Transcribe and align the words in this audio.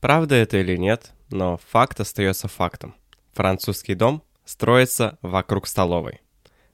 Правда 0.00 0.34
это 0.34 0.56
или 0.56 0.78
нет, 0.78 1.12
но 1.28 1.58
факт 1.58 2.00
остается 2.00 2.48
фактом. 2.48 2.94
Французский 3.34 3.94
дом 3.94 4.22
строится 4.46 5.18
вокруг 5.20 5.66
столовой. 5.66 6.22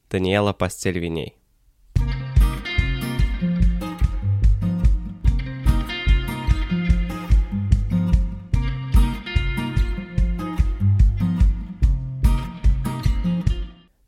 Даниэла 0.08 0.52
Пастельвиней. 0.52 1.36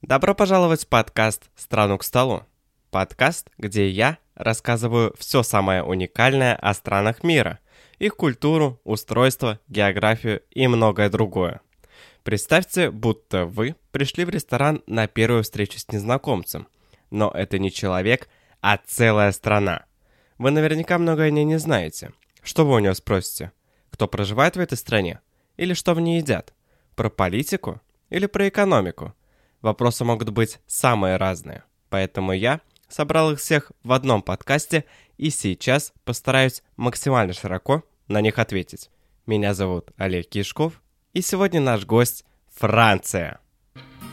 Добро 0.00 0.36
пожаловать 0.36 0.84
в 0.84 0.86
подкаст 0.86 1.50
«Страну 1.56 1.98
к 1.98 2.04
столу». 2.04 2.44
Подкаст, 2.92 3.50
где 3.58 3.88
я 3.90 4.18
рассказываю 4.36 5.12
все 5.18 5.42
самое 5.42 5.82
уникальное 5.82 6.54
о 6.54 6.72
странах 6.72 7.24
мира, 7.24 7.58
их 7.98 8.16
культуру, 8.16 8.80
устройство, 8.84 9.60
географию 9.68 10.42
и 10.50 10.66
многое 10.66 11.10
другое. 11.10 11.60
Представьте, 12.22 12.90
будто 12.90 13.46
вы 13.46 13.76
пришли 13.90 14.24
в 14.24 14.28
ресторан 14.28 14.82
на 14.86 15.06
первую 15.06 15.42
встречу 15.42 15.78
с 15.78 15.88
незнакомцем. 15.88 16.68
Но 17.10 17.30
это 17.30 17.58
не 17.58 17.72
человек, 17.72 18.28
а 18.60 18.78
целая 18.86 19.32
страна. 19.32 19.86
Вы 20.36 20.50
наверняка 20.50 20.98
многое 20.98 21.28
о 21.28 21.30
ней 21.30 21.44
не 21.44 21.58
знаете. 21.58 22.12
Что 22.42 22.66
вы 22.66 22.74
у 22.74 22.78
него 22.78 22.94
спросите? 22.94 23.52
Кто 23.90 24.06
проживает 24.06 24.56
в 24.56 24.60
этой 24.60 24.76
стране? 24.76 25.20
Или 25.56 25.74
что 25.74 25.94
в 25.94 26.00
ней 26.00 26.18
едят? 26.18 26.52
Про 26.94 27.10
политику? 27.10 27.80
Или 28.10 28.26
про 28.26 28.48
экономику? 28.48 29.14
Вопросы 29.60 30.04
могут 30.04 30.30
быть 30.30 30.60
самые 30.66 31.16
разные, 31.16 31.64
поэтому 31.88 32.32
я 32.32 32.60
собрал 32.88 33.32
их 33.32 33.40
всех 33.40 33.72
в 33.82 33.92
одном 33.92 34.22
подкасте 34.22 34.84
и 35.18 35.30
сейчас 35.30 35.92
постараюсь 36.04 36.62
максимально 36.76 37.34
широко 37.34 37.82
на 38.06 38.20
них 38.20 38.38
ответить. 38.38 38.90
Меня 39.26 39.52
зовут 39.52 39.90
Олег 39.98 40.28
Кишков, 40.28 40.80
и 41.12 41.20
сегодня 41.20 41.60
наш 41.60 41.84
гость– 41.84 42.24
Франция. 42.54 43.40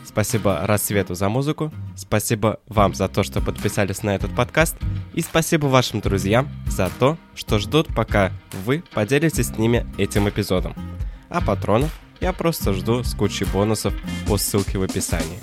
Спасибо 0.04 0.66
Рассвету 0.66 1.14
за 1.14 1.28
музыку, 1.28 1.72
спасибо 1.96 2.60
вам 2.66 2.94
за 2.94 3.08
то, 3.08 3.22
что 3.22 3.40
подписались 3.40 4.02
на 4.02 4.14
этот 4.14 4.34
подкаст, 4.34 4.76
и 5.14 5.20
спасибо 5.20 5.66
вашим 5.66 6.00
друзьям 6.00 6.48
за 6.68 6.90
то, 6.98 7.18
что 7.34 7.58
ждут, 7.58 7.88
пока 7.94 8.32
вы 8.64 8.82
поделитесь 8.92 9.48
с 9.48 9.58
ними 9.58 9.86
этим 9.98 10.28
эпизодом. 10.28 10.74
А 11.28 11.40
патронов 11.40 11.90
я 12.20 12.32
просто 12.32 12.72
жду 12.72 13.02
с 13.02 13.14
кучей 13.14 13.44
бонусов 13.46 13.94
по 14.26 14.38
ссылке 14.38 14.78
в 14.78 14.82
описании. 14.82 15.40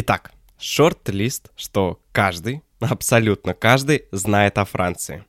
Итак, 0.00 0.30
шорт-лист, 0.60 1.50
что 1.56 2.00
каждый, 2.12 2.62
абсолютно 2.78 3.52
каждый 3.52 4.04
знает 4.12 4.56
о 4.56 4.64
Франции. 4.64 5.24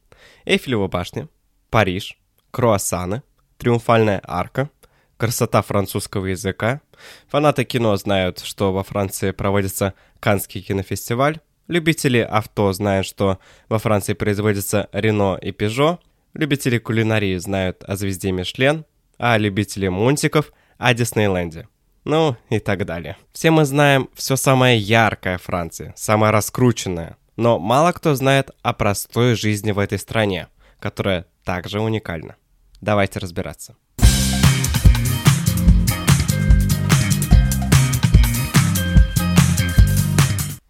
Эйфелева 0.45 0.88
башня, 0.88 1.28
Париж, 1.72 2.20
круассаны, 2.52 3.23
Триумфальная 3.58 4.22
арка, 4.23 4.70
красота 5.17 5.64
французского 5.64 6.28
языка. 6.28 6.81
Фанаты 7.30 7.64
кино 7.64 7.95
знают, 7.95 8.42
что 8.42 8.72
во 8.72 8.84
Франции 8.84 9.31
проводится 9.31 9.95
Канский 10.20 10.61
кинофестиваль, 10.61 11.39
Любители 11.67 12.20
авто 12.20 12.72
знают, 12.72 13.08
что 13.08 13.39
во 13.70 13.80
Франции 13.80 14.14
производятся 14.14 14.88
Рено 14.92 15.36
и 15.42 15.52
Пежо. 15.52 16.00
Любители 16.36 16.78
кулинарии 16.78 17.38
знают 17.38 17.83
о 17.88 17.95
звезде 17.95 18.31
Мишлен, 18.31 18.86
а 19.17 19.36
любители 19.39 19.88
мультиков 19.88 20.54
о 20.78 20.94
Диснейленде. 20.94 21.67
Ну 22.05 22.36
и 22.50 22.59
так 22.59 22.86
далее. 22.86 23.17
Все 23.33 23.52
мы 23.52 23.66
знаем 23.66 24.09
все 24.14 24.36
самое 24.36 24.78
яркое 24.78 25.38
Франции, 25.38 25.94
самое 25.95 26.31
раскрученное. 26.31 27.17
Но 27.36 27.59
мало 27.59 27.92
кто 27.92 28.16
знает 28.16 28.52
о 28.61 28.73
простой 28.73 29.36
жизни 29.36 29.72
в 29.72 29.80
этой 29.80 30.00
стране, 30.00 30.47
которая 30.80 31.25
также 31.44 31.80
уникальна. 31.80 32.36
Давайте 32.81 33.20
разбираться. 33.20 33.75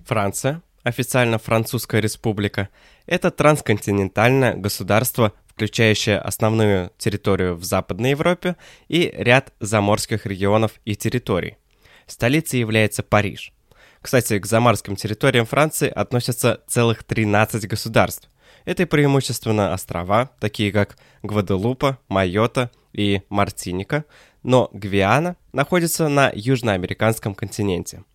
Франция 0.05 0.61
официально 0.83 1.37
Французская 1.37 2.01
республика, 2.01 2.69
это 3.05 3.31
трансконтинентальное 3.31 4.55
государство, 4.55 5.33
включающее 5.59 6.17
основную 6.17 6.89
территорию 6.97 7.57
в 7.57 7.65
Западной 7.65 8.11
Европе 8.11 8.55
и 8.87 9.13
ряд 9.13 9.51
заморских 9.59 10.25
регионов 10.25 10.71
и 10.85 10.95
территорий. 10.95 11.57
Столицей 12.07 12.61
является 12.61 13.03
Париж. 13.03 13.51
Кстати, 14.01 14.39
к 14.39 14.45
заморским 14.45 14.95
территориям 14.95 15.45
Франции 15.45 15.89
относятся 15.89 16.61
целых 16.65 17.03
13 17.03 17.67
государств. 17.67 18.29
Это 18.63 18.87
преимущественно 18.87 19.73
острова, 19.73 20.31
такие 20.39 20.71
как 20.71 20.97
Гваделупа, 21.23 21.99
Майота 22.07 22.71
и 22.93 23.21
Мартиника, 23.27 24.05
но 24.43 24.69
Гвиана 24.71 25.35
находится 25.51 26.07
на 26.07 26.31
южноамериканском 26.33 27.35
континенте. 27.35 28.05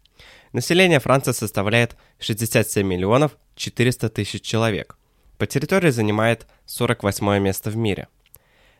Население 0.54 0.99
Франции 0.99 1.33
составляет 1.33 1.94
67 2.21 2.87
миллионов 2.87 3.37
400 3.54 4.09
тысяч 4.09 4.41
человек. 4.41 4.97
По 5.39 5.47
территории 5.47 5.91
занимает 5.91 6.47
48 6.67 7.39
место 7.39 7.71
в 7.71 7.77
мире. 7.77 8.09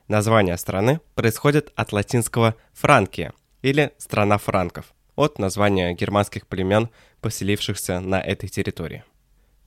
Название 0.07 0.57
страны 0.57 1.01
происходит 1.15 1.73
от 1.75 1.93
латинского 1.93 2.55
«Франкия» 2.73 3.33
или 3.63 3.93
«Страна 3.99 4.39
франков», 4.39 4.95
от 5.17 5.39
названия 5.39 5.95
германских 5.95 6.47
племен, 6.47 6.91
поселившихся 7.21 8.01
на 8.01 8.21
этой 8.21 8.49
территории. 8.49 9.03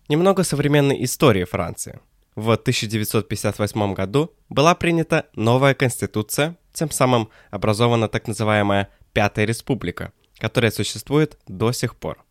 Немного 0.07 0.43
современной 0.43 1.03
истории 1.03 1.43
Франции. 1.43 1.99
В 2.35 2.51
1958 2.51 3.93
году 3.93 4.31
была 4.47 4.75
принята 4.75 5.25
новая 5.33 5.73
конституция, 5.73 6.55
тем 6.71 6.91
самым 6.91 7.29
образована 7.49 8.07
так 8.07 8.27
называемая 8.27 8.89
Пятая 9.11 9.45
республика, 9.45 10.13
которая 10.37 10.69
существует 10.69 11.39
до 11.47 11.71
сих 11.71 11.95
пор. 11.95 12.23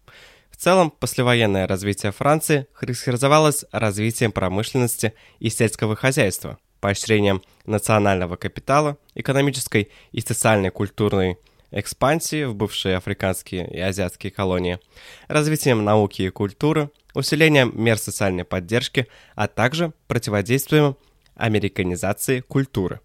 В 0.56 0.62
целом, 0.62 0.90
послевоенное 0.90 1.66
развитие 1.66 2.12
Франции 2.12 2.66
характеризовалось 2.72 3.66
развитием 3.72 4.32
промышленности 4.32 5.12
и 5.38 5.50
сельского 5.50 5.96
хозяйства, 5.96 6.58
поощрением 6.80 7.42
национального 7.66 8.36
капитала, 8.36 8.96
экономической 9.14 9.90
и 10.12 10.20
социальной 10.22 10.70
культурной 10.70 11.36
экспансии 11.72 12.44
в 12.44 12.54
бывшие 12.54 12.96
африканские 12.96 13.68
и 13.70 13.78
азиатские 13.78 14.32
колонии, 14.32 14.80
развитием 15.28 15.84
науки 15.84 16.22
и 16.22 16.30
культуры, 16.30 16.90
усилением 17.12 17.72
мер 17.74 17.98
социальной 17.98 18.44
поддержки, 18.44 19.08
а 19.34 19.48
также 19.48 19.92
противодействием 20.06 20.96
американизации 21.34 22.40
культуры. 22.40 23.00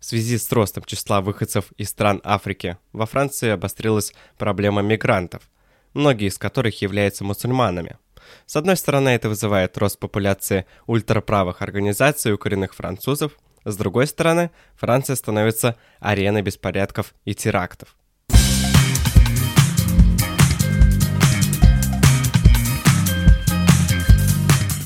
В 0.00 0.04
связи 0.06 0.38
с 0.38 0.50
ростом 0.50 0.82
числа 0.84 1.20
выходцев 1.20 1.72
из 1.76 1.90
стран 1.90 2.20
Африки 2.24 2.78
во 2.92 3.06
Франции 3.06 3.50
обострилась 3.50 4.12
проблема 4.38 4.80
мигрантов, 4.80 5.49
многие 5.94 6.28
из 6.28 6.38
которых 6.38 6.82
являются 6.82 7.24
мусульманами. 7.24 7.98
С 8.46 8.56
одной 8.56 8.76
стороны, 8.76 9.10
это 9.10 9.28
вызывает 9.28 9.76
рост 9.78 9.98
популяции 9.98 10.66
ультраправых 10.86 11.62
организаций 11.62 12.32
у 12.32 12.38
коренных 12.38 12.74
французов, 12.74 13.32
с 13.64 13.76
другой 13.76 14.06
стороны, 14.06 14.50
Франция 14.76 15.16
становится 15.16 15.76
ареной 15.98 16.42
беспорядков 16.42 17.14
и 17.24 17.34
терактов. 17.34 17.96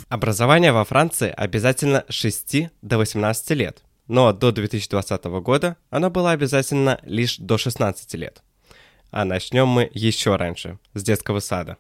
Образование 0.09 0.73
во 0.73 0.85
Франции 0.85 1.33
обязательно 1.37 2.05
6 2.09 2.71
до 2.83 2.99
18 2.99 3.51
лет– 3.51 3.83
но 4.07 4.33
до 4.33 4.53
2020 4.53 5.25
года 5.25 5.77
оно 5.91 6.11
было 6.11 6.33
обязательно 6.33 6.99
лишь 7.03 7.39
до 7.39 7.59
16 7.59 8.15
лет. 8.15 8.43
А 9.15 9.25
начнем 9.25 9.69
мы 9.69 9.89
еще 9.95 10.35
раньше, 10.35 10.81
с 10.93 11.05
детского 11.05 11.39
сада. 11.39 11.77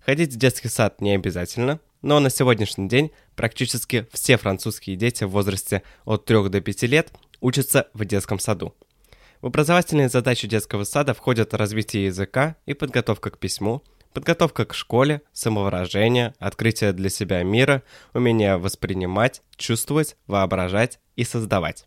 Ходить 0.00 0.32
в 0.32 0.38
детский 0.38 0.68
сад 0.68 1.02
не 1.02 1.14
обязательно, 1.14 1.78
но 2.00 2.20
на 2.20 2.30
сегодняшний 2.30 2.88
день 2.88 3.10
практически 3.36 4.08
все 4.14 4.38
французские 4.38 4.96
дети 4.96 5.24
в 5.24 5.28
возрасте 5.28 5.82
от 6.06 6.24
3 6.24 6.48
до 6.48 6.62
5 6.62 6.82
лет 6.84 7.12
учатся 7.42 7.88
в 7.92 8.06
детском 8.06 8.38
саду. 8.38 8.74
В 9.42 9.46
образовательные 9.48 10.08
задачи 10.08 10.48
детского 10.48 10.84
сада 10.84 11.12
входят 11.12 11.52
развитие 11.52 12.06
языка 12.06 12.56
и 12.64 12.72
подготовка 12.72 13.28
к 13.28 13.36
письму, 13.36 13.82
подготовка 14.14 14.64
к 14.64 14.72
школе, 14.72 15.20
самовыражение, 15.34 16.32
открытие 16.38 16.94
для 16.94 17.10
себя 17.10 17.42
мира, 17.42 17.82
умение 18.14 18.56
воспринимать, 18.56 19.42
чувствовать, 19.58 20.16
воображать 20.26 20.98
и 21.14 21.24
создавать. 21.24 21.84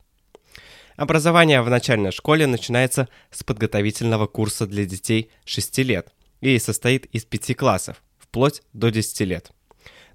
Образование 0.95 1.61
в 1.61 1.69
начальной 1.69 2.11
школе 2.11 2.45
начинается 2.45 3.09
с 3.31 3.43
подготовительного 3.43 4.27
курса 4.27 4.67
для 4.67 4.85
детей 4.85 5.31
6 5.45 5.79
лет 5.79 6.13
и 6.41 6.59
состоит 6.59 7.05
из 7.07 7.25
5 7.25 7.55
классов, 7.55 8.03
вплоть 8.19 8.61
до 8.73 8.91
10 8.91 9.21
лет. 9.21 9.51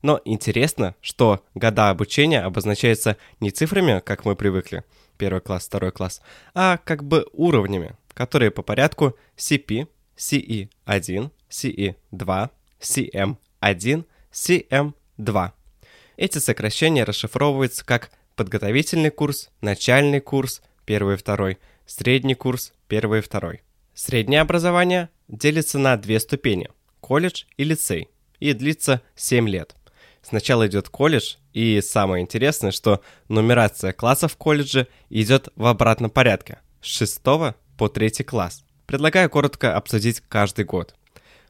Но 0.02 0.20
интересно, 0.24 0.94
что 1.00 1.44
года 1.54 1.90
обучения 1.90 2.40
обозначаются 2.40 3.16
не 3.40 3.50
цифрами, 3.50 4.00
как 4.04 4.24
мы 4.24 4.36
привыкли, 4.36 4.84
первый 5.16 5.40
класс, 5.40 5.66
второй 5.66 5.90
класс, 5.90 6.20
а 6.54 6.76
как 6.78 7.02
бы 7.02 7.26
уровнями, 7.32 7.96
которые 8.14 8.52
по 8.52 8.62
порядку 8.62 9.16
CP, 9.36 9.88
CE1, 10.16 11.30
CE2, 11.50 12.50
CM1, 12.80 14.04
CM2. 14.32 15.50
Эти 16.16 16.38
сокращения 16.38 17.04
расшифровываются 17.04 17.84
как 17.84 18.10
подготовительный 18.36 19.10
курс, 19.10 19.50
начальный 19.60 20.20
курс, 20.20 20.62
первый 20.88 21.16
и 21.16 21.18
второй, 21.18 21.58
средний 21.84 22.34
курс, 22.34 22.72
первый 22.88 23.18
и 23.18 23.22
второй. 23.22 23.60
Среднее 23.92 24.40
образование 24.40 25.10
делится 25.28 25.78
на 25.78 25.98
две 25.98 26.18
ступени– 26.18 26.70
колледж 27.00 27.44
и 27.58 27.64
лицей, 27.64 28.08
и 28.40 28.54
длится 28.54 29.02
7 29.14 29.46
лет. 29.50 29.74
Сначала 30.22 30.66
идет 30.66 30.88
колледж, 30.88 31.34
и 31.52 31.82
самое 31.82 32.22
интересное, 32.22 32.70
что 32.70 33.02
нумерация 33.28 33.92
классов 33.92 34.32
в 34.32 34.36
колледже 34.38 34.88
идет 35.10 35.50
в 35.56 35.66
обратном 35.66 36.10
порядке– 36.10 36.60
с 36.80 36.86
6 36.86 37.20
по 37.76 37.88
3 37.90 38.10
класс. 38.24 38.64
Предлагаю 38.86 39.28
коротко 39.28 39.76
обсудить 39.76 40.22
каждый 40.26 40.64
год. 40.64 40.94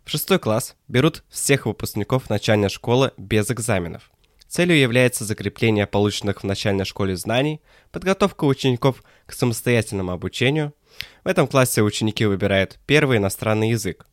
В 0.04 0.10
шестой 0.10 0.40
класс 0.40 0.74
берут 0.88 1.22
всех 1.28 1.66
выпускников 1.66 2.28
начальной 2.28 2.70
школы 2.70 3.12
без 3.16 3.48
экзаменов. 3.52 4.10
Целью 4.48 4.78
является 4.78 5.24
закрепление 5.24 5.86
полученных 5.86 6.42
в 6.42 6.44
начальной 6.44 6.86
школе 6.86 7.16
знаний, 7.16 7.60
подготовка 7.92 8.44
учеников 8.44 9.02
к 9.26 9.32
самостоятельному 9.34 10.12
обучению. 10.12 10.74
В 11.22 11.28
этом 11.28 11.46
классе 11.46 11.82
ученики 11.82 12.24
выбирают 12.24 12.78
первый 12.86 13.18
иностранный 13.18 13.70
язык. 13.70 14.06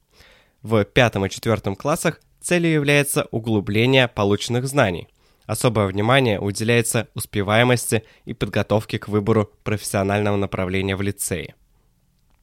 В 0.62 0.84
пятом 0.84 1.26
и 1.26 1.30
четвертом 1.30 1.78
классах 1.78 2.20
целью 2.42 2.74
является 2.74 3.28
углубление 3.32 4.10
полученных 4.10 4.68
знаний. 4.68 5.08
Особое 5.46 5.88
внимание 5.88 6.40
уделяется 6.40 7.08
успеваемости 7.14 8.04
и 8.26 8.34
подготовке 8.34 9.00
к 9.00 9.08
выбору 9.08 9.52
профессионального 9.64 10.36
направления 10.36 10.98
в 10.98 11.02
лицее. 11.02 11.56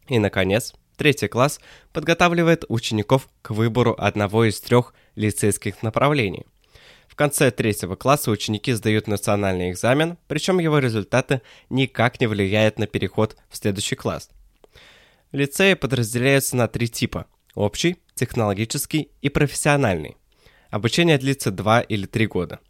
И, 0.08 0.18
наконец, 0.18 0.72
третий 0.96 1.28
класс 1.28 1.60
подготавливает 1.92 2.64
учеников 2.68 3.28
к 3.42 3.50
выбору 3.50 3.94
одного 3.98 4.44
из 4.44 4.60
трех 4.60 4.94
лицейских 5.14 5.82
направлений. 5.82 6.46
В 7.12 7.14
конце 7.14 7.50
третьего 7.50 7.94
класса 7.94 8.30
ученики 8.30 8.72
сдают 8.72 9.06
национальный 9.06 9.70
экзамен, 9.70 10.16
причем 10.28 10.60
его 10.60 10.78
результаты 10.78 11.42
никак 11.68 12.18
не 12.22 12.26
влияют 12.26 12.78
на 12.78 12.86
переход 12.86 13.36
в 13.50 13.58
следующий 13.58 13.96
класс. 13.96 14.30
Лицеи 15.30 15.74
подразделяются 15.74 16.56
на 16.56 16.68
три 16.68 16.88
типа– 16.88 17.26
общий, 17.54 17.98
технологический 18.14 19.10
и 19.20 19.28
профессиональный. 19.28 20.16
Обучение 20.70 21.18
длится 21.18 21.50
2 21.50 21.82
или 21.82 22.06
3 22.06 22.26
года. 22.28 22.60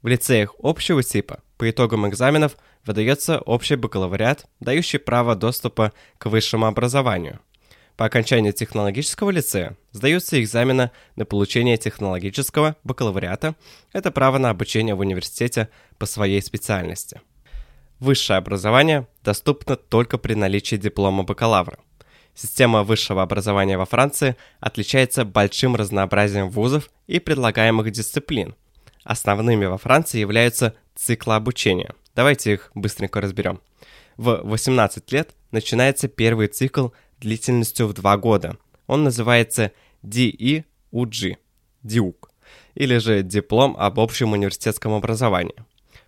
В 0.00 0.06
лицеях 0.06 0.54
общего 0.62 1.02
типа 1.02 1.42
по 1.58 1.68
итогам 1.68 2.08
экзаменов 2.08 2.56
выдается 2.86 3.40
общий 3.40 3.76
бакалавриат, 3.76 4.46
дающий 4.58 5.00
право 5.00 5.36
доступа 5.36 5.92
к 6.16 6.30
высшему 6.30 6.64
образованию– 6.64 7.40
по 7.96 8.06
окончании 8.06 8.52
технологического 8.52 9.30
лицея 9.30 9.76
сдаются 9.92 10.40
экзамены 10.40 10.90
на 11.16 11.24
получение 11.24 11.76
технологического 11.76 12.76
бакалавриата. 12.84 13.54
Это 13.92 14.10
право 14.10 14.38
на 14.38 14.50
обучение 14.50 14.94
в 14.94 15.00
университете 15.00 15.68
по 15.98 16.06
своей 16.06 16.40
специальности. 16.42 17.20
Высшее 17.98 18.38
образование 18.38 19.06
доступно 19.22 19.76
только 19.76 20.18
при 20.18 20.34
наличии 20.34 20.76
диплома 20.76 21.22
бакалавра. 21.22 21.78
Система 22.34 22.82
высшего 22.82 23.22
образования 23.22 23.76
во 23.76 23.84
Франции 23.84 24.36
отличается 24.58 25.24
большим 25.24 25.76
разнообразием 25.76 26.48
вузов 26.48 26.90
и 27.06 27.18
предлагаемых 27.18 27.90
дисциплин. 27.90 28.56
Основными 29.04 29.66
во 29.66 29.78
Франции 29.78 30.18
являются 30.18 30.74
циклы 30.94 31.34
обучения. 31.34 31.94
Давайте 32.14 32.54
их 32.54 32.70
быстренько 32.74 33.20
разберем. 33.20 33.60
В 34.16 34.40
18 34.44 35.10
лет 35.12 35.34
начинается 35.50 36.08
первый 36.08 36.48
цикл 36.48 36.88
длительностью 37.22 37.86
в 37.86 37.94
2 37.94 38.16
года. 38.18 38.56
Он 38.86 39.04
называется 39.04 39.72
DEUG, 40.02 41.36
ДИУК, 41.82 42.30
или 42.74 42.98
же 42.98 43.22
Диплом 43.22 43.76
об 43.78 44.00
общем 44.00 44.32
университетском 44.32 44.92
образовании. 44.92 45.54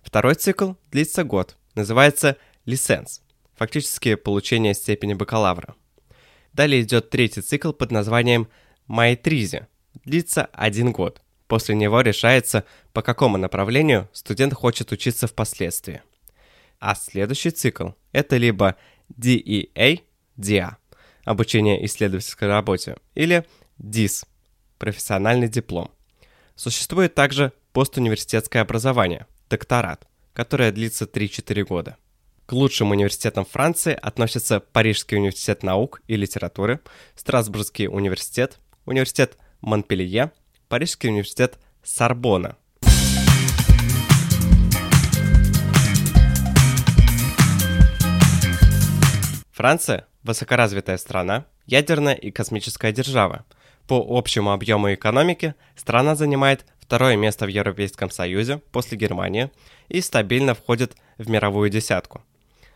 Второй 0.03 0.35
цикл 0.35 0.73
длится 0.91 1.23
год, 1.23 1.57
называется 1.73 2.37
лиценз, 2.65 3.21
фактически 3.55 4.15
получение 4.15 4.73
степени 4.73 5.13
бакалавра. 5.13 5.75
Далее 6.53 6.81
идет 6.81 7.09
третий 7.09 7.41
цикл 7.41 7.71
под 7.71 7.91
названием 7.91 8.47
Майтризи, 8.87 9.67
длится 10.03 10.49
один 10.53 10.91
год. 10.91 11.21
После 11.47 11.75
него 11.75 12.01
решается, 12.01 12.65
по 12.91 13.01
какому 13.01 13.37
направлению 13.37 14.09
студент 14.13 14.53
хочет 14.53 14.91
учиться 14.91 15.27
впоследствии. 15.27 16.01
А 16.79 16.95
следующий 16.95 17.51
цикл– 17.51 17.89
это 18.11 18.37
либо 18.37 18.75
DEA, 19.17 20.01
DIA, 20.37 20.75
обучение 21.25 21.85
исследовательской 21.85 22.47
работе, 22.47 22.95
или 23.15 23.45
ДИС, 23.77 24.25
профессиональный 24.77 25.49
диплом. 25.49 25.91
Существует 26.55 27.13
также 27.13 27.51
постуниверситетское 27.73 28.61
образование, 28.61 29.27
докторат, 29.49 30.07
которое 30.33 30.71
длится 30.71 31.05
3-4 31.05 31.63
года. 31.63 31.97
К 32.45 32.53
лучшим 32.53 32.91
университетам 32.91 33.43
Франции 33.43 33.97
относятся 33.99 34.59
Парижский 34.59 35.17
университет 35.17 35.63
наук 35.63 36.01
и 36.07 36.15
литературы, 36.15 36.79
Страсбургский 37.15 37.87
университет, 37.87 38.59
университет 38.85 39.37
Монпелье, 39.61 40.31
Парижский 40.69 41.09
университет 41.09 41.57
Сорбона. 41.83 42.55
Франция 49.51 50.05
высокоразвитая 50.25 50.97
страна, 50.97 51.45
ядерная 51.67 52.15
и 52.15 52.31
космическая 52.31 52.91
держава. 52.91 53.45
По 53.87 54.03
общему 54.09 54.51
объему 54.51 54.93
экономики 54.93 55.53
страна 55.75 56.15
занимает 56.15 56.65
второе 56.79 57.15
место 57.15 57.45
в 57.45 57.49
Европейском 57.49 58.09
Союзе 58.09 58.57
после 58.71 58.97
Германии 58.97 59.51
и 59.87 60.01
стабильно 60.01 60.55
входит 60.55 60.95
в 61.19 61.29
мировую 61.29 61.69
десятку. 61.69 62.23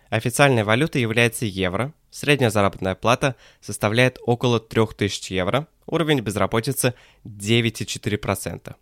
Официальной 0.09 0.63
валютой 0.63 1.01
является 1.01 1.45
евро, 1.45 1.91
средняя 2.11 2.51
заработная 2.51 2.95
плата 2.95 3.35
составляет 3.61 4.19
около 4.25 4.59
3000 4.59 5.33
евро, 5.33 5.67
уровень 5.87 6.19
безработицы 6.19 6.93
9,4%. 7.25 8.75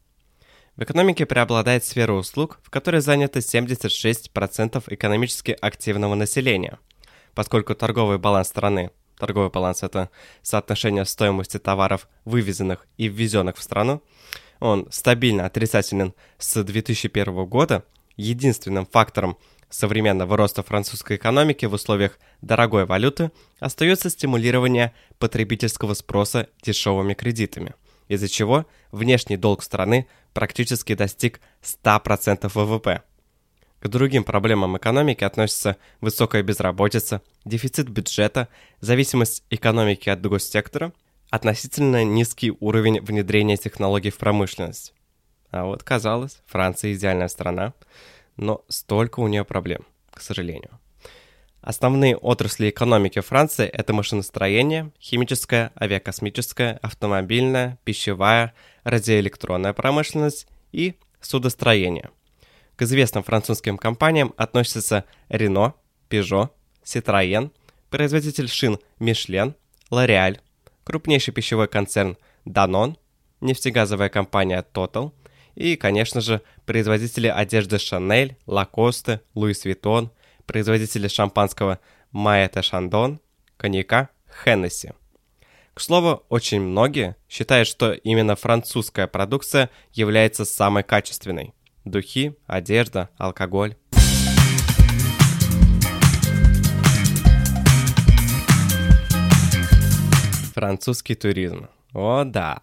В 0.76 0.84
экономике 0.84 1.26
преобладает 1.26 1.86
сфера 1.86 2.14
услуг, 2.14 2.60
в 2.64 2.70
которой 2.70 3.02
занято 3.02 3.40
76% 3.40 4.84
экономически 4.88 5.58
активного 5.60 6.16
населения– 6.16 6.80
поскольку 7.38 7.76
торговый 7.76 8.18
баланс 8.18 8.48
страны, 8.48 8.90
торговый 9.16 9.52
баланс 9.52 9.84
это 9.84 10.10
соотношение 10.42 11.06
стоимости 11.06 11.60
товаров, 11.60 12.10
вывезенных 12.26 12.88
и 12.98 13.08
ввезенных 13.08 13.58
в 13.58 13.62
страну, 13.62 14.02
он 14.60 14.88
стабильно 14.90 15.46
отрицателен 15.46 16.16
с 16.40 16.64
2001 16.64 17.46
года, 17.46 17.84
единственным 18.16 18.88
фактором 18.88 19.38
современного 19.70 20.36
роста 20.36 20.64
французской 20.64 21.18
экономики 21.18 21.68
в 21.68 21.74
условиях 21.74 22.18
дорогой 22.42 22.88
валюты 22.88 23.30
остается 23.60 24.10
стимулирование 24.10 24.96
потребительского 25.20 25.94
спроса 25.94 26.50
дешевыми 26.64 27.14
кредитами, 27.14 27.76
из-за 28.08 28.30
чего 28.30 28.66
внешний 28.92 29.38
долг 29.38 29.62
страны 29.62 30.08
практически 30.34 30.96
достиг 30.96 31.40
100% 31.62 32.50
ВВП. 32.52 33.04
К 33.88 33.90
другим 33.90 34.26
проблемам 34.26 34.76
экономики 34.76 35.24
относятся 35.24 35.78
высокая 36.02 36.44
безработица, 36.44 37.22
дефицит 37.46 37.88
бюджета, 37.88 38.50
зависимость 38.82 39.46
экономики 39.50 40.10
от 40.10 40.22
госсектора, 40.22 40.92
относительно 41.30 42.04
низкий 42.04 42.52
уровень 42.60 43.00
внедрения 43.00 43.56
технологий 43.56 44.10
в 44.10 44.18
промышленность. 44.18 44.94
А 45.52 45.64
вот, 45.64 45.84
казалось, 45.84 46.42
Франция 46.48 46.96
идеальная 46.96 47.30
страна, 47.30 47.74
но 48.36 48.66
столько 48.68 49.22
у 49.22 49.30
нее 49.30 49.46
проблем, 49.46 49.86
к 50.12 50.20
сожалению. 50.20 50.82
Основные 51.62 52.18
отрасли 52.18 52.70
экономики 52.70 53.22
Франции– 53.22 53.68
это 53.72 53.94
машиностроение, 53.94 54.92
химическая, 55.00 55.72
авиакосмическая, 55.80 56.78
автомобильная, 56.82 57.80
пищевая, 57.86 58.54
радиоэлектронная 58.84 59.72
промышленность 59.72 60.46
и 60.74 60.96
судостроение. 61.22 62.10
К 62.78 62.84
известным 62.84 63.24
французским 63.24 63.76
компаниям 63.76 64.36
относятся 64.38 65.06
Renault, 65.30 65.74
Peugeot, 66.12 66.52
Citroën, 66.86 67.50
производитель 67.90 68.48
шин 68.48 68.78
Michelin, 69.00 69.56
L'Oréal, 69.90 70.40
крупнейший 70.84 71.34
пищевой 71.34 71.68
концерн 71.68 72.18
Danone, 72.46 72.96
нефтегазовая 73.42 74.10
компания 74.10 74.64
Total 74.74 75.12
и, 75.56 75.76
конечно 75.76 76.22
же, 76.22 76.44
производители 76.68 77.28
одежды 77.28 77.78
Chanel, 77.78 78.36
Lacoste, 78.46 79.22
Louis 79.34 79.66
Vuitton, 79.66 80.12
производители 80.46 81.08
шампанского 81.08 81.80
Moet 82.14 82.54
Chandon, 82.62 83.18
коньяка 83.58 84.10
Hennessy. 84.46 84.94
К 85.74 85.82
слову, 85.82 86.24
очень 86.30 86.62
многие 86.62 87.16
считают, 87.28 87.68
что 87.68 87.94
именно 87.94 88.36
французская 88.36 89.08
продукция 89.08 89.72
является 89.94 90.46
самой 90.46 90.84
качественной 90.84 91.56
духи, 91.90 92.36
одежда, 92.46 93.10
алкоголь. 93.18 93.76
Французский 100.54 101.16
туризм. 101.16 101.68
О 101.94 102.24
да. 102.24 102.60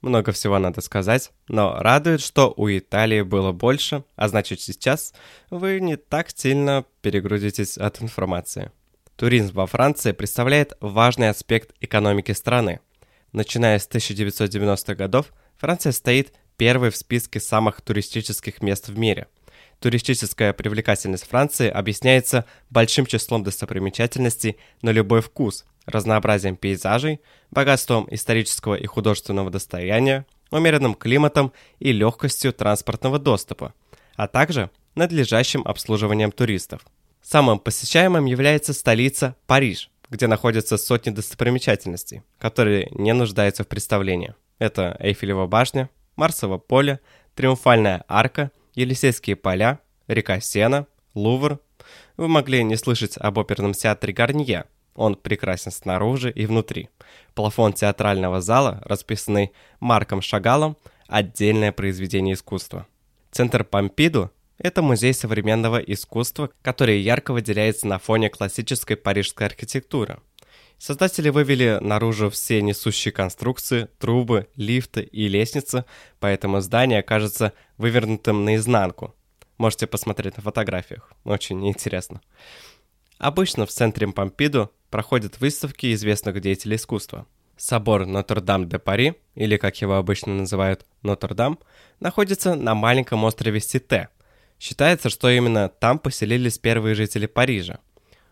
много 0.00 0.32
всего 0.32 0.58
надо 0.58 0.80
сказать, 0.80 1.30
но 1.48 1.76
радует, 1.78 2.20
что 2.20 2.54
у 2.56 2.68
Италии 2.68 3.22
было 3.22 3.52
больше, 3.52 4.04
а 4.16 4.28
значит 4.28 4.60
сейчас 4.60 5.12
вы 5.50 5.80
не 5.80 5.96
так 5.96 6.30
сильно 6.34 6.84
перегрузитесь 7.02 7.76
от 7.76 8.00
информации. 8.00 8.72
Туризм 9.16 9.54
во 9.54 9.66
Франции 9.66 10.12
представляет 10.12 10.74
важный 10.80 11.28
аспект 11.28 11.74
экономики 11.80 12.32
страны. 12.32 12.80
Начиная 13.32 13.78
с 13.78 13.88
1990-х 13.88 14.94
годов, 14.94 15.32
Франция 15.56 15.92
стоит 15.92 16.32
первой 16.58 16.90
в 16.90 16.96
списке 16.96 17.40
самых 17.40 17.80
туристических 17.80 18.60
мест 18.60 18.88
в 18.88 18.98
мире. 18.98 19.28
Туристическая 19.80 20.52
привлекательность 20.52 21.26
Франции 21.26 21.70
объясняется 21.70 22.44
большим 22.68 23.06
числом 23.06 23.44
достопримечательностей 23.44 24.58
на 24.82 24.90
любой 24.90 25.22
вкус, 25.22 25.64
разнообразием 25.86 26.56
пейзажей, 26.56 27.20
богатством 27.50 28.06
исторического 28.10 28.74
и 28.74 28.86
художественного 28.86 29.50
достояния, 29.50 30.26
умеренным 30.50 30.94
климатом 30.94 31.52
и 31.78 31.92
легкостью 31.92 32.52
транспортного 32.52 33.18
доступа, 33.18 33.72
а 34.16 34.26
также 34.26 34.70
надлежащим 34.96 35.62
обслуживанием 35.64 36.32
туристов. 36.32 36.82
Самым 37.22 37.60
посещаемым 37.60 38.24
является 38.24 38.72
столица 38.72 39.36
Париж, 39.46 39.90
где 40.10 40.26
находятся 40.26 40.76
сотни 40.76 41.10
достопримечательностей, 41.10 42.22
которые 42.38 42.88
не 42.90 43.12
нуждаются 43.12 43.62
в 43.62 43.68
представлении. 43.68 44.34
Это 44.58 44.96
Эйфелева 44.98 45.46
башня, 45.46 45.88
Марсово 46.18 46.58
поле, 46.58 46.98
Триумфальная 47.36 48.04
арка, 48.08 48.50
Елисейские 48.74 49.36
поля, 49.36 49.78
река 50.08 50.40
Сена, 50.40 50.88
Лувр. 51.14 51.60
Вы 52.16 52.26
могли 52.26 52.64
не 52.64 52.76
слышать 52.76 53.16
об 53.16 53.38
оперном 53.38 53.72
театре 53.72 54.12
Гарнье. 54.12 54.64
Он 54.96 55.14
прекрасен 55.14 55.70
снаружи 55.70 56.32
и 56.32 56.44
внутри. 56.46 56.88
Плафон 57.34 57.72
театрального 57.72 58.40
зала, 58.40 58.82
расписанный 58.84 59.52
Марком 59.78 60.20
Шагалом, 60.20 60.76
отдельное 61.06 61.70
произведение 61.70 62.34
искусства. 62.34 62.88
Центр 63.30 63.62
Помпиду 63.62 64.32
это 64.58 64.82
музей 64.82 65.14
современного 65.14 65.76
искусства, 65.78 66.50
который 66.62 66.98
ярко 66.98 67.32
выделяется 67.32 67.86
на 67.86 68.00
фоне 68.00 68.28
классической 68.28 68.96
парижской 68.96 69.46
архитектуры. 69.46 70.18
Создатели 70.78 71.28
вывели 71.28 71.78
наружу 71.80 72.30
все 72.30 72.62
несущие 72.62 73.10
конструкции, 73.10 73.88
трубы, 73.98 74.46
лифты 74.54 75.02
и 75.02 75.26
лестницы, 75.26 75.84
поэтому 76.20 76.60
здание 76.60 77.02
кажется 77.02 77.52
вывернутым 77.78 78.44
наизнанку. 78.44 79.14
Можете 79.58 79.88
посмотреть 79.88 80.36
на 80.36 80.42
фотографиях, 80.44 81.12
очень 81.24 81.66
интересно. 81.68 82.20
Обычно 83.18 83.66
в 83.66 83.70
центре 83.70 84.06
Помпиду 84.06 84.70
проходят 84.88 85.40
выставки 85.40 85.92
известных 85.94 86.40
деятелей 86.40 86.76
искусства. 86.76 87.26
Собор 87.56 88.06
Нотр-Дам-де-Пари, 88.06 89.14
или 89.34 89.56
как 89.56 89.80
его 89.80 89.96
обычно 89.96 90.32
называют 90.32 90.86
Нотр-Дам, 91.02 91.58
находится 91.98 92.54
на 92.54 92.76
маленьком 92.76 93.24
острове 93.24 93.58
Сите– 93.60 94.10
Считается, 94.58 95.08
что 95.08 95.30
именно 95.30 95.68
там 95.68 95.98
поселились 95.98 96.58
первые 96.58 96.94
жители 96.94 97.26
Парижа. 97.26 97.78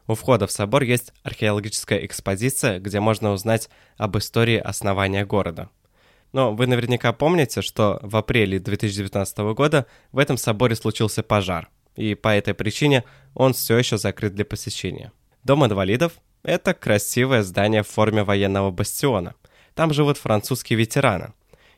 У 0.06 0.14
входа 0.14 0.46
в 0.46 0.52
собор 0.52 0.82
есть 0.82 1.12
археологическая 1.22 2.04
экспозиция, 2.04 2.78
где 2.78 3.00
можно 3.00 3.32
узнать 3.32 3.68
об 3.96 4.16
истории 4.18 4.58
основания 4.58 5.24
города. 5.24 5.68
Но 6.32 6.54
вы 6.54 6.66
наверняка 6.66 7.12
помните, 7.12 7.62
что 7.62 7.98
в 8.02 8.16
апреле 8.16 8.58
2019 8.58 9.38
года 9.54 9.86
в 10.12 10.18
этом 10.18 10.36
соборе 10.36 10.76
случился 10.76 11.22
пожар, 11.22 11.68
и 11.96 12.14
по 12.14 12.28
этой 12.28 12.54
причине 12.54 13.04
он 13.34 13.52
все 13.52 13.78
еще 13.78 13.98
закрыт 13.98 14.34
для 14.34 14.44
посещения. 14.44 15.12
Дом 15.44 15.64
инвалидов– 15.64 16.12
это 16.42 16.74
красивое 16.74 17.42
здание 17.42 17.82
в 17.82 17.88
форме 17.88 18.22
военного 18.22 18.70
бастиона. 18.70 19.34
Там 19.74 19.92
живут 19.92 20.18
французские 20.18 20.78
ветераны. 20.78 21.32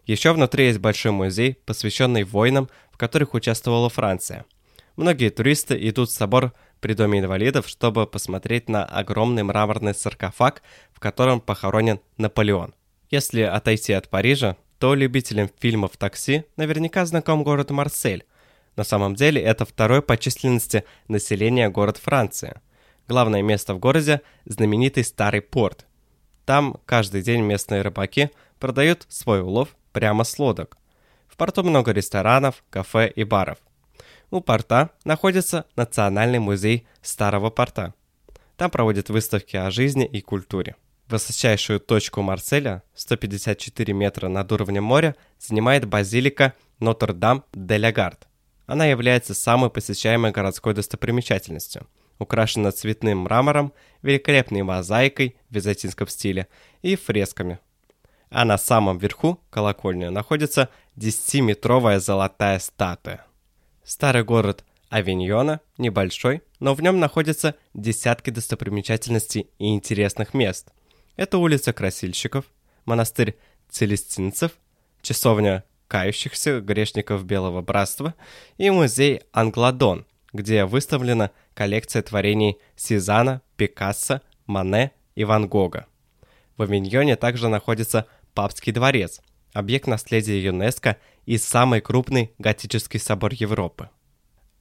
Еще 0.06 0.32
внутри 0.32 0.66
есть 0.66 0.78
большой 0.78 1.12
музей, 1.12 1.58
посвященный 1.66 2.24
войнам 2.24 2.68
в 2.90 2.98
которых 2.98 3.34
участвовала 3.34 3.88
Франция. 3.88 4.44
Многие 4.96 5.30
туристы 5.30 5.78
идут 5.88 6.08
в 6.08 6.12
собор 6.12 6.52
при 6.80 6.94
Доме 6.94 7.20
инвалидов, 7.20 7.68
чтобы 7.68 8.06
посмотреть 8.06 8.68
на 8.68 8.84
огромный 8.84 9.42
мраморный 9.42 9.94
саркофаг, 9.94 10.62
в 10.92 11.00
котором 11.00 11.40
похоронен 11.40 12.00
Наполеон. 12.16 12.74
Если 13.10 13.42
отойти 13.42 13.92
от 13.92 14.08
Парижа, 14.08 14.56
то 14.78 14.94
любителям 14.94 15.50
фильмов 15.58 15.96
«Такси» 15.96 16.44
наверняка 16.56 17.04
знаком 17.06 17.42
город 17.42 17.70
Марсель. 17.70 18.24
На 18.76 18.84
самом 18.84 19.14
деле 19.14 19.40
это 19.42 19.64
второй 19.64 20.02
по 20.02 20.16
численности 20.16 20.84
населения 21.08 21.68
город 21.68 21.96
Франции. 21.96 22.60
Главное 23.08 23.42
место 23.42 23.74
в 23.74 23.78
городе– 23.78 24.20
знаменитый 24.44 25.04
Старый 25.04 25.40
порт. 25.40 25.86
Там 26.44 26.76
каждый 26.86 27.22
день 27.22 27.42
местные 27.42 27.82
рыбаки 27.82 28.30
продают 28.60 29.06
свой 29.08 29.40
улов 29.40 29.74
прямо 29.92 30.24
с 30.24 30.38
лодок 30.38 30.78
порту 31.38 31.62
много 31.62 31.92
ресторанов, 31.92 32.62
кафе 32.68 33.08
и 33.08 33.24
баров. 33.24 33.58
У 34.30 34.40
порта 34.40 34.90
находится 35.04 35.64
Национальный 35.76 36.38
музей 36.38 36.86
Старого 37.02 37.50
порта. 37.50 37.94
Там 38.56 38.70
проводят 38.70 39.08
выставки 39.08 39.56
о 39.56 39.70
жизни 39.70 40.04
и 40.04 40.20
культуре. 40.20 40.76
Высочайшую 41.08 41.80
точку 41.80 42.20
Марселя, 42.20 42.82
154 42.94 43.94
метра 43.94 44.28
над 44.28 44.52
уровнем 44.52 44.84
моря, 44.84 45.16
занимает 45.38 45.86
базилика 45.86 46.52
Нотр-Дам-де-Ля-Гард. 46.80 48.28
Она 48.66 48.84
является 48.84 49.32
самой 49.32 49.70
посещаемой 49.70 50.32
городской 50.32 50.74
достопримечательностью. 50.74 51.86
Украшена 52.18 52.72
цветным 52.72 53.20
мрамором, 53.20 53.72
великолепной 54.02 54.62
мозаикой 54.62 55.36
в 55.48 55.54
византийском 55.54 56.08
стиле 56.08 56.48
и 56.82 56.96
фресками 56.96 57.60
а 58.30 58.44
на 58.44 58.58
самом 58.58 58.98
верху 58.98 59.40
колокольни 59.50 60.06
находится 60.06 60.68
10-метровая 60.96 61.98
золотая 61.98 62.58
статуя. 62.58 63.24
Старый 63.88 64.22
город 64.22 64.66
Авиньона 64.90 65.62
небольшой, 65.78 66.42
но 66.60 66.74
в 66.74 66.82
нем 66.82 67.00
находятся 67.00 67.54
десятки 67.72 68.28
достопримечательностей 68.28 69.48
и 69.58 69.72
интересных 69.72 70.34
мест. 70.34 70.68
Это 71.16 71.38
улица 71.38 71.72
Красильщиков, 71.72 72.44
монастырь 72.84 73.38
Целестинцев, 73.70 74.52
часовня 75.00 75.64
кающихся 75.86 76.60
грешников 76.60 77.24
Белого 77.24 77.62
Братства 77.62 78.14
и 78.58 78.68
музей 78.68 79.22
Англадон, 79.32 80.04
где 80.34 80.66
выставлена 80.66 81.30
коллекция 81.54 82.02
творений 82.02 82.58
Сезана, 82.76 83.40
Пикассо, 83.56 84.20
Мане 84.44 84.92
и 85.14 85.24
Ван 85.24 85.48
Гога. 85.48 85.86
В 86.58 86.62
Авиньоне 86.62 87.16
также 87.16 87.48
находится 87.48 88.06
Папский 88.34 88.70
дворец, 88.70 89.22
объект 89.54 89.86
наследия 89.86 90.44
ЮНЕСКО 90.44 90.98
и 91.28 91.36
самый 91.36 91.82
крупный 91.82 92.32
готический 92.38 92.98
собор 92.98 93.34
Европы. 93.34 93.90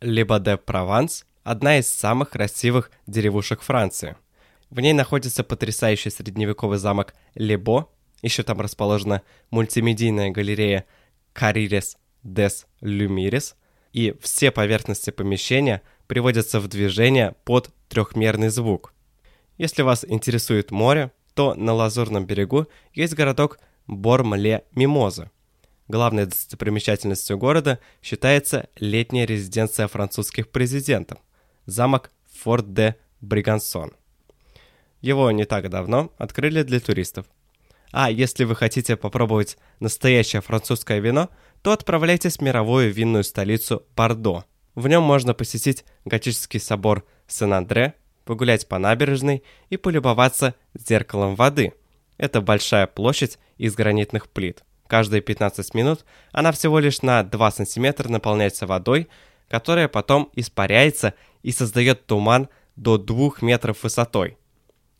Либо 0.02 0.38
де 0.38 0.58
Прованс– 0.58 1.26
одна 1.44 1.78
из 1.78 1.88
самых 1.88 2.32
красивых 2.32 2.92
деревушек 3.08 3.62
Франции. 3.62 4.18
В 4.70 4.82
ней 4.82 4.92
находится 4.92 5.46
потрясающий 5.46 6.10
средневековый 6.10 6.78
замок 6.78 7.16
Лебо, 7.36 7.88
еще 8.22 8.44
там 8.44 8.60
расположена 8.60 9.22
мультимедийная 9.50 10.32
галерея 10.32 10.84
Carrires 11.34 11.96
des 12.26 12.66
Lumières, 12.82 13.56
и 13.94 14.14
все 14.22 14.52
поверхности 14.52 15.12
помещения 15.12 15.82
приводятся 16.08 16.60
в 16.60 16.68
движение 16.68 17.36
под 17.46 17.70
трехмерный 17.88 18.50
звук. 18.50 18.94
Если 19.58 19.84
вас 19.84 20.04
интересует 20.04 20.72
море, 20.72 21.14
то 21.34 21.56
на 21.56 21.72
Лазурном 21.72 22.26
берегу 22.26 22.68
есть 22.92 23.14
городок 23.14 23.58
Бормле-Мимоза. 23.88 25.32
Главной 25.88 26.25
достопримечательностью 26.25 27.38
города 27.38 27.79
считается 28.01 28.67
летняя 28.75 29.25
резиденция 29.25 29.88
французских 29.88 30.50
президентов– 30.50 31.20
замок 31.65 32.12
Форт 32.41 32.74
де 32.74 32.98
Бригансон. 33.22 33.94
Его 35.00 35.32
не 35.32 35.46
так 35.46 35.70
давно 35.70 36.12
открыли 36.17 36.63
для 36.63 36.79
туристов. 36.79 37.25
А 37.91 38.12
если 38.12 38.44
вы 38.44 38.56
хотите 38.56 38.98
попробовать 38.98 39.58
настоящее 39.79 40.41
французское 40.41 41.00
вино, 41.00 41.29
то 41.62 41.72
отправляйтесь 41.72 42.38
в 42.38 42.41
мировую 42.41 42.91
винную 42.91 43.24
столицу 43.24 43.84
Бордо. 43.96 44.44
В 44.75 44.88
нем 44.89 45.03
можно 45.03 45.34
посетить 45.34 45.86
готический 46.03 46.60
собор 46.60 47.06
Сен-Андре, 47.27 47.94
погулять 48.25 48.67
по 48.67 48.77
набережной 48.77 49.44
и 49.70 49.77
полюбоваться 49.77 50.56
зеркалом 50.74 51.36
воды. 51.36 51.74
Это 52.17 52.41
большая 52.41 52.88
площадь 52.88 53.39
из 53.58 53.74
гранитных 53.74 54.29
плит. 54.29 54.63
Каждые 54.88 55.22
15 55.22 55.74
минут 55.74 56.06
она 56.32 56.51
всего 56.51 56.79
лишь 56.79 57.01
на 57.01 57.24
2 57.24 57.51
см 57.51 58.10
наполняется 58.10 58.65
водой, 58.65 59.08
которая 59.50 59.88
потом 59.88 60.29
испаряется 60.34 61.13
и 61.44 61.51
создает 61.51 62.06
туман 62.06 62.50
до 62.75 62.98
2 62.98 63.34
метров 63.41 63.84
высотой. 63.84 64.38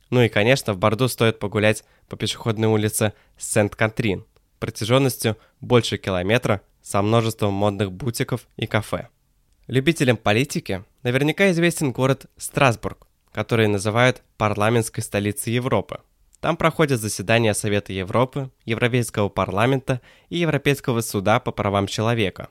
Ну 0.10 0.22
и, 0.22 0.29
конечно, 0.29 0.74
в 0.74 0.77
Бордо 0.77 1.08
стоит 1.08 1.39
погулять 1.39 1.84
по 2.08 2.15
пешеходной 2.15 2.70
улице 2.70 3.13
Сент-Катрин, 3.38 4.25
протяженностью 4.60 5.38
больше 5.60 5.98
километра, 5.98 6.62
со 6.82 7.01
множеством 7.01 7.53
модных 7.53 7.91
бутиков 7.91 8.48
и 8.56 8.65
кафе. 8.65 9.10
Любителям 9.67 10.15
политики 10.15 10.86
наверняка 11.03 11.51
известен 11.51 11.91
город 11.91 12.27
Страсбург, 12.38 13.08
который 13.34 13.67
называют 13.67 14.24
парламентской 14.38 15.01
столицей 15.01 15.51
Европы. 15.51 16.00
Там 16.39 16.56
проходят 16.56 17.01
заседания 17.01 17.53
Совета 17.53 17.94
Европы, 17.94 18.51
Европейского 18.65 19.29
парламента 19.29 20.01
и 20.29 20.38
Европейского 20.38 21.01
суда 21.01 21.39
по 21.39 21.51
правам 21.51 21.88
человека. 21.88 22.50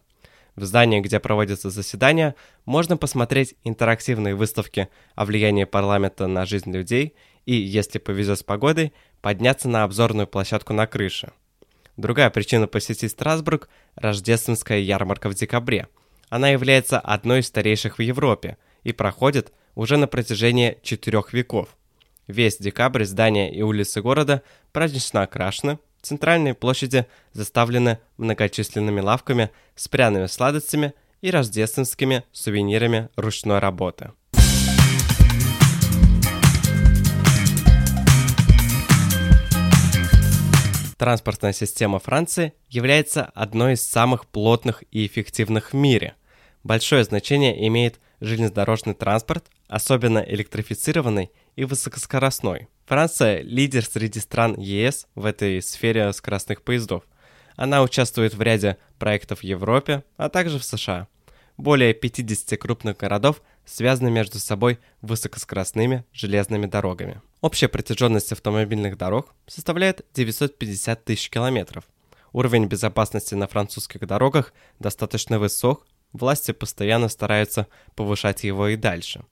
В 0.57 0.65
здании, 0.65 1.01
где 1.01 1.21
проводятся 1.21 1.71
заседания, 1.71 2.35
можно 2.65 2.97
посмотреть 2.97 3.55
интерактивные 3.63 4.35
выставки 4.35 4.89
о 5.15 5.25
влиянии 5.25 5.65
парламента 5.65 6.27
на 6.27 6.47
жизнь 6.47 6.73
людей 6.73 7.15
и, 7.45 7.55
если 7.55 7.99
повезет 7.99 8.39
с 8.39 8.43
погодой, 8.43 8.93
подняться 9.21 9.69
на 9.69 9.85
обзорную 9.85 10.27
площадку 10.27 10.73
на 10.73 10.87
крыше. 10.87 11.33
Другая 11.97 12.31
причина 12.31 12.67
посетить 12.67 13.13
Страсбург– 13.13 13.69
рождественская 13.95 14.79
ярмарка 14.79 15.29
в 15.29 15.35
декабре. 15.35 15.89
Она 16.29 16.49
является 16.49 16.99
одной 16.99 17.41
из 17.41 17.47
старейших 17.47 17.99
в 17.99 18.03
Европе 18.03 18.57
и 18.83 18.93
проходит 18.93 19.53
уже 19.75 19.97
на 19.97 20.09
протяжении 20.09 20.79
четырех 20.83 21.33
веков. 21.33 21.77
Весь 22.27 22.59
декабрь 22.59 23.05
здания 23.05 23.55
и 23.55 23.63
улицы 23.63 24.03
города 24.03 24.43
празднично 24.73 25.23
окрашены, 25.23 25.79
центральные 26.03 26.55
площади 26.55 27.07
заставлены 27.33 28.01
многочисленными 28.17 29.01
лавками 29.01 29.51
с 29.77 29.87
пряными 29.87 30.27
сладостями 30.27 30.95
и 31.21 31.31
рождественскими 31.31 32.25
сувенирами 32.33 33.11
ручной 33.15 33.61
работы. 33.61 34.11
Транспортная 40.99 41.53
система 41.53 42.01
Франции 42.01 42.55
является 42.69 43.27
одной 43.27 43.75
из 43.75 43.87
самых 43.87 44.27
плотных 44.27 44.83
и 44.91 45.07
эффективных 45.07 45.73
в 45.73 45.77
мире. 45.77 46.15
Большое 46.65 47.05
значение 47.05 47.69
имеет 47.69 48.01
железнодорожный 48.21 48.95
транспорт, 48.95 49.45
особенно 49.69 50.19
электрифицированный 50.19 51.31
и 51.57 51.65
высокоскоростной. 51.65 52.69
Франция– 52.87 53.41
лидер 53.43 53.85
среди 53.85 54.21
стран 54.21 54.55
ЕС 54.59 55.09
в 55.15 55.25
этой 55.25 55.61
сфере 55.61 56.13
скоростных 56.13 56.63
поездов. 56.63 57.03
Она 57.57 57.83
участвует 57.83 58.35
в 58.35 58.43
ряде 58.43 58.77
проектов 58.99 59.41
в 59.41 59.45
Европе, 59.45 60.05
а 60.17 60.29
также 60.29 60.59
в 60.59 60.65
США. 60.65 61.09
Более 61.57 61.95
50 61.95 62.59
крупных 62.61 62.99
городов 62.99 63.43
связаны 63.65 64.11
между 64.11 64.39
собой 64.39 64.79
высокоскоростными 65.01 66.05
железными 66.13 66.67
дорогами. 66.67 67.23
Общая 67.41 67.69
протяженность 67.69 68.31
автомобильных 68.31 68.99
дорог 68.99 69.35
составляет 69.47 70.05
950 70.15 71.05
тысяч 71.05 71.31
километров. 71.31 71.85
Уровень 72.33 72.67
безопасности 72.67 73.35
на 73.35 73.49
французских 73.49 74.07
дорогах 74.07 74.53
достаточно 74.79 75.39
высок, 75.39 75.87
власти 76.13 76.53
постоянно 76.53 77.09
стараются 77.09 77.67
повышать 77.95 78.45
его 78.45 78.69
и 78.69 78.77
дальше. 78.77 79.25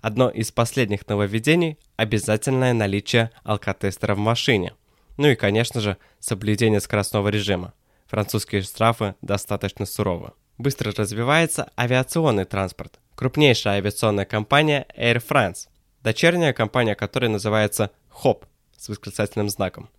Одно 0.00 0.30
из 0.30 0.50
последних 0.50 1.06
нововведений– 1.08 1.78
обязательное 1.96 2.72
наличие 2.72 3.30
алкотестера 3.44 4.14
в 4.14 4.18
машине. 4.18 4.72
Ну 5.18 5.28
и, 5.28 5.34
конечно 5.34 5.82
же, 5.82 5.98
соблюдение 6.18 6.80
скоростного 6.80 7.28
режима. 7.28 7.74
Французские 8.06 8.62
штрафы 8.62 9.14
достаточно 9.20 9.84
суровы. 9.84 10.32
Быстро 10.56 10.92
развивается 10.92 11.70
авиационный 11.78 12.46
транспорт. 12.46 12.98
Крупнейшая 13.14 13.74
авиационная 13.74 14.24
компания 14.24 14.86
Air 14.96 15.22
France, 15.22 15.68
дочерняя 16.02 16.54
компания 16.54 16.94
которой 16.94 17.28
называется 17.28 17.90
HOP 18.22 18.44
с 18.78 18.88
восклицательным 18.88 19.50
знаком. 19.50 19.90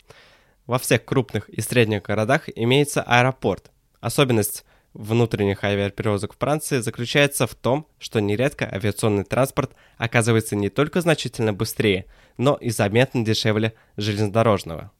Во 0.66 0.80
всех 0.80 1.06
крупных 1.06 1.48
и 1.50 1.62
средних 1.62 2.02
городах 2.02 2.50
имеется 2.56 3.04
аэропорт. 3.04 3.70
Особенность 4.00 4.66
внутренних 4.94 5.64
авиаперевозок 5.64 6.36
Франции 6.38 6.80
заключается 6.80 7.48
в 7.48 7.56
том, 7.56 7.88
что 8.00 8.20
нередко 8.20 8.66
авиационный 8.66 9.24
транспорт 9.24 9.74
оказывается 9.98 10.56
не 10.56 10.70
только 10.70 11.02
значительно 11.02 11.54
быстрее, 11.54 12.06
но 12.38 12.56
и 12.56 12.70
заметно 12.70 13.24
дешевле 13.26 13.74
железнодорожного. 13.98 14.92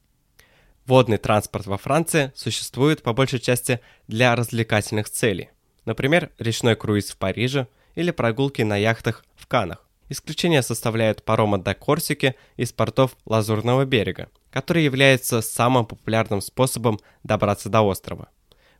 Водный 0.86 1.18
транспорт 1.18 1.66
во 1.66 1.78
Франции 1.78 2.32
существует 2.34 3.02
по 3.02 3.12
большей 3.12 3.38
части 3.38 3.80
для 4.08 4.34
развлекательных 4.34 5.08
целей. 5.08 5.50
Например, 5.84 6.30
речной 6.38 6.74
круиз 6.74 7.10
в 7.10 7.16
Париже 7.16 7.68
или 7.94 8.10
прогулки 8.10 8.62
на 8.62 8.76
яхтах 8.76 9.24
в 9.36 9.46
Канах. 9.46 9.86
Исключение 10.08 10.62
составляют 10.62 11.24
паромы 11.24 11.58
до 11.58 11.74
Корсики 11.74 12.34
из 12.56 12.72
портов 12.72 13.16
Лазурного 13.24 13.84
берега, 13.84 14.28
который 14.50 14.84
является 14.84 15.40
самым 15.40 15.86
популярным 15.86 16.40
способом 16.40 16.98
добраться 17.22 17.68
до 17.68 17.82
острова. 17.82 18.28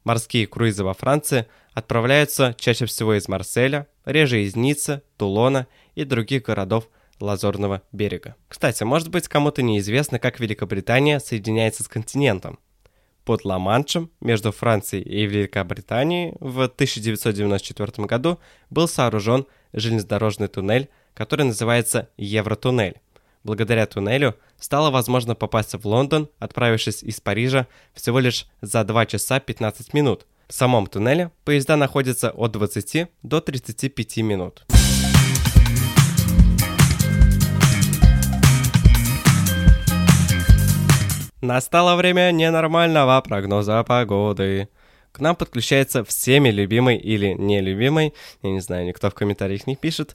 Морские 0.05 0.47
круизы 0.47 0.85
во 0.85 0.95
Франции 0.95 1.47
отправляются 1.75 2.55
чаще 2.59 2.87
всего 2.87 3.15
из 3.15 3.29
Марселя, 3.29 3.87
реже 4.05 4.43
из 4.43 4.57
Ницца, 4.57 5.03
Тулона 5.17 5.67
и 5.95 6.05
других 6.05 6.43
городов 6.43 6.89
Лазурного 7.21 7.83
берега. 7.93 8.35
Кстати, 8.49 8.83
может 8.83 9.09
быть 9.09 9.29
кому-то 9.29 9.63
неизвестно, 9.63 10.19
как 10.19 10.41
Великобритания 10.41 11.21
соединяется 11.21 11.85
с 11.85 11.89
континентом. 11.89 12.59
Под 13.25 13.45
Ла-Маншем 13.45 14.11
между 14.21 14.51
Францией 14.51 15.05
и 15.05 15.27
Великобританией 15.27 16.35
в 16.41 16.63
1994 16.63 18.07
году 18.09 18.41
был 18.69 18.89
сооружен 18.89 19.47
железнодорожный 19.73 20.49
туннель, 20.49 20.89
который 21.15 21.47
называется 21.47 22.09
Евротуннель. 22.17 23.01
Благодаря 23.45 23.87
туннелю 23.87 24.37
стало 24.63 24.91
возможно 24.91 25.35
попасть 25.35 25.75
в 25.75 25.87
Лондон, 25.87 26.29
отправившись 26.39 27.03
из 27.03 27.21
Парижа 27.21 27.67
всего 27.95 28.21
лишь 28.21 28.47
за 28.61 28.85
2 28.85 29.07
часа 29.07 29.41
15 29.41 29.93
минут. 29.93 30.27
В 30.49 30.55
самом 30.55 30.87
туннеле 30.87 31.31
поезда 31.45 31.77
находятся 31.77 32.31
от 32.31 32.53
20 32.53 33.09
до 33.23 33.41
35 33.41 34.17
минут. 34.19 34.65
Настало 41.41 41.97
время 41.97 42.31
ненормального 42.31 43.21
прогноза 43.21 43.83
погоды. 43.83 44.69
К 45.11 45.19
нам 45.19 45.35
подключается 45.35 46.05
всеми 46.05 46.51
любимый 46.51 46.99
или 46.99 47.33
нелюбимый, 47.33 48.15
я 48.43 48.51
не 48.51 48.61
знаю, 48.61 48.87
никто 48.87 49.11
в 49.11 49.15
комментариях 49.15 49.67
не 49.67 49.75
пишет, 49.75 50.15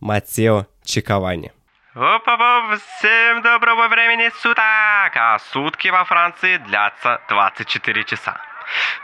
Матео 0.00 0.66
Чиковани. 0.82 1.52
Оп-оп-оп, 1.94 2.80
всем 2.80 3.42
доброго 3.42 3.88
времени 3.88 4.30
суток! 4.40 5.14
А 5.14 5.38
сутки 5.50 5.88
во 5.88 6.04
Франции 6.06 6.56
длятся 6.56 7.20
24 7.28 8.04
часа. 8.04 8.40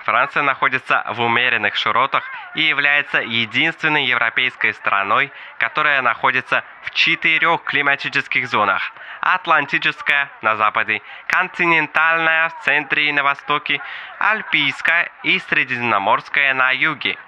Франция 0.05 0.43
находится 0.43 1.05
в 1.11 1.21
умеренных 1.21 1.77
широтах 1.77 2.25
и 2.55 2.63
является 2.63 3.21
единственной 3.21 4.07
европейской 4.07 4.73
страной, 4.73 5.31
которая 5.59 6.01
находится 6.01 6.65
в 6.83 6.91
четырех 6.93 7.63
климатических 7.65 8.49
зонах. 8.49 8.81
Атлантическая 9.21 10.31
на 10.41 10.57
западе, 10.57 11.03
континентальная 11.27 12.49
в 12.49 12.65
центре 12.65 13.11
и 13.11 13.13
на 13.13 13.23
востоке, 13.23 13.83
альпийская 14.19 15.11
и 15.25 15.39
средиземноморская 15.41 16.55
на 16.55 16.71
юге. 16.71 17.19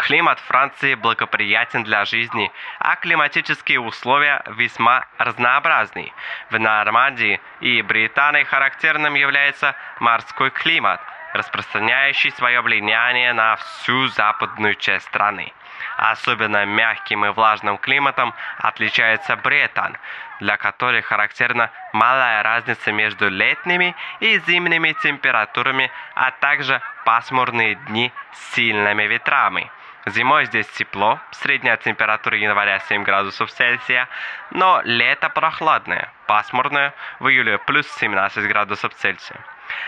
Климат 0.00 0.40
Франции 0.40 0.94
благоприятен 0.94 1.84
для 1.84 2.06
жизни, 2.06 2.50
а 2.78 2.96
климатические 2.96 3.80
условия 3.80 4.42
весьма 4.46 5.04
разнообразны. 5.18 6.10
В 6.50 6.58
Нормандии 6.58 7.38
и 7.60 7.82
Британии 7.82 8.44
характерным 8.44 9.14
является 9.14 9.76
морской 10.00 10.50
климат, 10.50 11.02
распространяющий 11.34 12.30
свое 12.32 12.62
влияние 12.62 13.34
на 13.34 13.56
всю 13.56 14.06
западную 14.08 14.74
часть 14.76 15.06
страны. 15.06 15.52
Особенно 15.98 16.64
мягким 16.64 17.26
и 17.26 17.28
влажным 17.28 17.76
климатом 17.76 18.32
отличается 18.56 19.36
Бретан, 19.36 19.98
для 20.40 20.56
которой 20.56 21.02
характерна 21.02 21.70
малая 21.92 22.42
разница 22.42 22.90
между 22.90 23.28
летними 23.28 23.94
и 24.20 24.38
зимними 24.46 24.96
температурами, 25.02 25.90
а 26.14 26.30
также 26.30 26.80
пасмурные 27.04 27.74
дни 27.74 28.10
с 28.32 28.54
сильными 28.54 29.02
ветрами. 29.02 29.70
Зимой 30.10 30.46
здесь 30.46 30.66
тепло, 30.66 31.20
средняя 31.30 31.76
температура 31.76 32.36
января 32.36 32.80
7 32.80 33.04
градусов 33.04 33.50
Цельсия, 33.52 34.08
но 34.50 34.80
лето 34.84 35.28
прохладное, 35.28 36.12
пасмурное, 36.26 36.94
в 37.20 37.28
июле 37.28 37.58
плюс 37.58 37.86
17 37.86 38.44
градусов 38.48 38.92
Цельсия. 38.94 39.38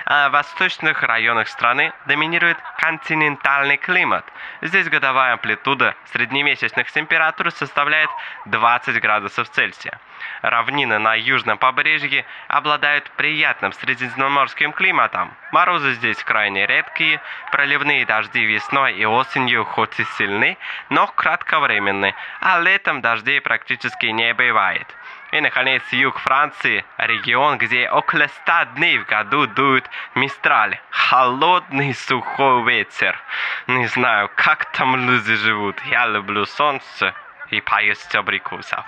А 0.05 0.29
в 0.29 0.33
восточных 0.33 1.03
районах 1.03 1.49
страны 1.49 1.92
доминирует 2.07 2.57
континентальный 2.79 3.77
климат. 3.77 4.25
Здесь 4.61 4.88
годовая 4.88 5.35
амплитуда 5.35 5.95
среднемесячных 6.12 6.90
температур 6.90 7.51
составляет 7.51 8.11
20 8.47 9.01
градусов 9.01 9.49
Цельсия. 9.51 9.99
Равнины 10.42 10.99
на 10.99 11.14
южном 11.14 11.59
побережье 11.59 12.25
обладают 12.49 13.11
приятным 13.12 13.73
средиземноморским 13.73 14.73
климатом. 14.73 15.35
Морозы 15.53 15.95
здесь 15.95 16.23
крайне 16.23 16.66
редкие, 16.66 17.21
проливные 17.51 18.07
дожди 18.07 18.45
весной 18.45 18.95
и 18.95 19.05
осенью 19.05 19.64
хоть 19.64 19.99
и 20.01 20.05
сильны, 20.16 20.59
но 20.90 21.07
кратковременны, 21.07 22.14
а 22.40 22.61
летом 22.61 23.01
дождей 23.01 23.40
практически 23.40 24.07
не 24.07 24.33
бывает. 24.35 24.87
И, 25.33 25.40
наконец, 25.40 25.83
юг 25.92 26.18
Франции, 26.18 26.85
регион, 26.99 27.57
где 27.57 27.88
около 27.88 28.27
100 28.42 28.64
дней 28.77 28.99
в 28.99 29.07
году 29.07 29.47
дует 29.47 29.88
мистраль. 30.14 30.79
Холодный 30.90 31.95
сухой 31.95 32.62
ветер. 32.66 33.18
Не 33.66 33.87
знаю, 33.87 34.31
как 34.37 34.71
там 34.73 34.95
люди 34.95 35.35
живут. 35.37 35.81
Я 35.90 36.07
люблю 36.07 36.45
солнце 36.45 37.14
и 37.51 37.62
поесть 37.62 38.14
абрикосов. 38.14 38.85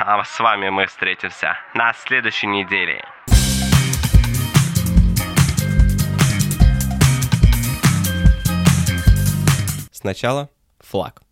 А 0.00 0.22
с 0.22 0.38
вами 0.38 0.68
мы 0.68 0.84
встретимся 0.84 1.56
на 1.72 1.94
следующей 1.94 2.48
неделе. 2.48 3.02
Сначала 9.92 10.50
флаг. 10.80 11.22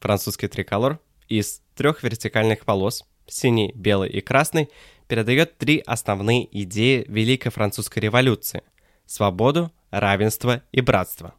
Французский 0.00 0.48
триколор 0.48 0.98
из 1.28 1.60
трех 1.76 2.02
вертикальных 2.02 2.64
полос, 2.64 3.04
синий, 3.26 3.72
белый 3.74 4.10
и 4.10 4.20
красный, 4.20 4.70
передает 5.06 5.58
три 5.58 5.82
основные 5.84 6.48
идеи 6.62 7.04
Великой 7.08 7.50
Французской 7.50 8.00
революции– 8.00 8.62
свободу, 9.06 9.70
равенство 9.90 10.62
и 10.72 10.80
братство. 10.80 11.34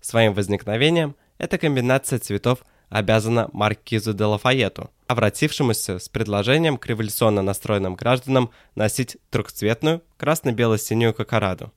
Своим 0.00 0.34
возникновением 0.34 1.16
эта 1.38 1.58
комбинация 1.58 2.18
цветов 2.18 2.64
обязана 2.88 3.48
маркизу 3.52 4.12
де 4.12 4.24
Лафайету, 4.24 4.90
обратившемуся 5.06 5.98
с 5.98 6.08
предложением 6.08 6.76
к 6.76 6.86
революционно 6.86 7.42
настроенным 7.42 7.94
гражданам 7.94 8.50
носить 8.74 9.16
трехцветную 9.30 10.02
красно-бело-синюю 10.16 11.14
кокораду. 11.14 11.72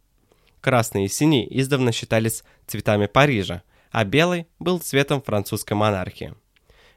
Красный 0.62 1.06
и 1.06 1.08
синий 1.08 1.48
издавна 1.50 1.91
считались 1.91 2.44
цветами 2.68 3.06
Парижа– 3.06 3.62
а 3.96 4.04
белый 4.04 4.46
был 4.60 4.80
цветом 4.80 5.22
французской 5.22 5.72
монархии. 5.72 6.34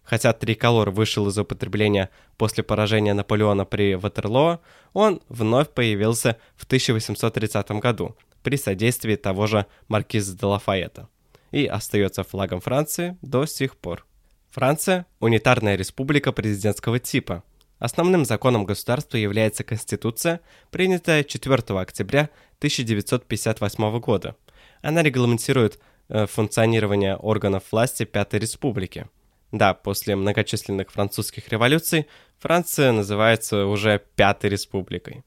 Хотя 0.09 0.33
триколор 0.33 0.91
вышел 0.91 1.29
из 1.29 1.37
употребления 1.37 2.09
после 2.39 2.65
поражения 2.65 3.13
Наполеона 3.13 3.67
при 3.67 3.95
Ватерлоо, 3.95 4.61
он 4.95 5.21
вновь 5.29 5.69
появился 5.69 6.39
в 6.57 6.65
1830 6.65 7.73
году 7.73 8.17
при 8.43 8.57
содействии 8.57 9.17
того 9.17 9.47
же 9.47 9.67
маркиза 9.87 10.35
де 10.35 10.47
Лафайета 10.47 11.11
и 11.51 11.67
остается 11.67 12.25
флагом 12.25 12.63
Франции 12.63 13.19
до 13.21 13.45
сих 13.45 13.77
пор. 13.77 14.07
Франция– 14.49 15.05
унитарная 15.21 15.77
республика 15.77 16.33
президентского 16.33 16.99
типа. 16.99 17.43
Основным 17.79 18.25
законом 18.25 18.65
государства 18.65 19.19
является 19.19 19.63
Конституция, 19.63 20.41
принятая 20.71 21.23
4 21.23 21.79
октября 21.79 22.31
1958 22.61 24.01
года. 24.01 24.37
Она 24.81 25.03
регламентирует 25.03 25.79
Э, 26.11 26.27
функционирования 26.27 27.17
органов 27.17 27.65
власти 27.71 28.05
Пятой 28.05 28.41
Республики. 28.41 29.07
Да, 29.51 29.73
после 29.73 30.15
многочисленных 30.15 30.91
французских 30.91 31.49
революций 31.49 32.07
Франция 32.39 32.93
называется 32.93 33.67
уже 33.67 34.03
Пятой 34.15 34.51
Республикой. 34.51 35.23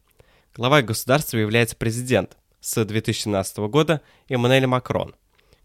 Главой 0.56 0.84
государства 0.84 1.38
является 1.38 1.76
президент 1.76 2.38
с 2.60 2.84
2017 2.86 3.58
года 3.70 4.02
Эммануэль 4.30 4.68
Макрон. 4.68 5.16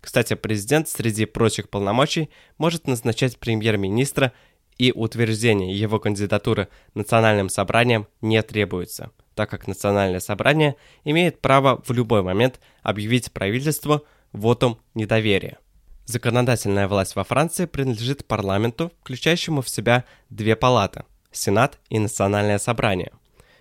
Кстати, 0.01 0.35
президент 0.35 0.89
среди 0.89 1.27
прочих 1.27 1.69
полномочий 1.69 2.31
может 2.57 2.87
назначать 2.87 3.39
премьер-министра 3.39 4.33
и 4.79 4.93
утверждение 4.93 5.79
его 5.79 5.99
кандидатуры 5.99 6.69
национальным 6.95 7.49
собранием 7.49 8.07
не 8.21 8.41
требуется, 8.43 9.11
так 9.35 9.51
как 9.51 9.67
национальное 9.67 10.21
собрание 10.21 10.77
имеет 11.05 11.41
право 11.41 11.83
в 11.85 11.91
любой 11.93 12.23
момент 12.23 12.61
объявить 12.83 13.33
правительству 13.33 14.05
вотум 14.33 14.79
недоверия. 14.95 15.59
Законодательная 16.07 16.87
власть 16.87 17.17
во 17.17 17.25
Франции 17.25 17.65
принадлежит 17.65 18.27
парламенту, 18.27 18.93
включающему 19.01 19.61
в 19.61 19.69
себя 19.69 20.05
две 20.31 20.55
палаты– 20.55 21.05
Сенат 21.33 21.81
и 21.89 21.99
Национальное 21.99 22.59
собрание. 22.59 23.11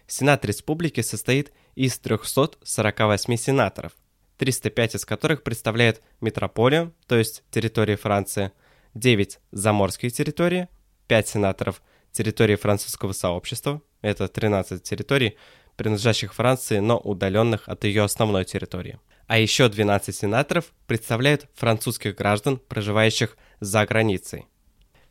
Сенат 0.06 0.46
республики 0.46 1.02
состоит 1.02 1.52
из 1.74 1.98
348 1.98 3.36
сенаторов, 3.36 3.94
305 4.38 4.96
из 4.96 5.06
которых 5.06 5.42
представляют 5.42 6.04
метрополию, 6.22 6.94
то 7.08 7.18
есть 7.18 7.44
территории 7.50 7.96
Франции, 7.96 8.52
9– 8.94 9.40
заморские 9.52 10.12
территории, 10.12 10.68
5 11.08 11.28
сенаторов– 11.28 11.82
территории 12.12 12.56
французского 12.56 13.14
сообщества, 13.14 13.82
это 14.02 14.28
13 14.28 14.84
территорий, 14.84 15.36
принадлежащих 15.78 16.36
Франции, 16.36 16.78
но 16.78 17.00
удаленных 17.00 17.68
от 17.68 17.86
ее 17.86 18.04
основной 18.04 18.46
территории– 18.46 19.00
а 19.28 19.38
еще 19.38 19.70
12 19.70 20.16
сенаторов 20.16 20.66
представляют 20.88 21.48
французских 21.56 22.16
граждан, 22.16 22.58
проживающих 22.58 23.38
за 23.60 23.86
границей. 23.86 24.46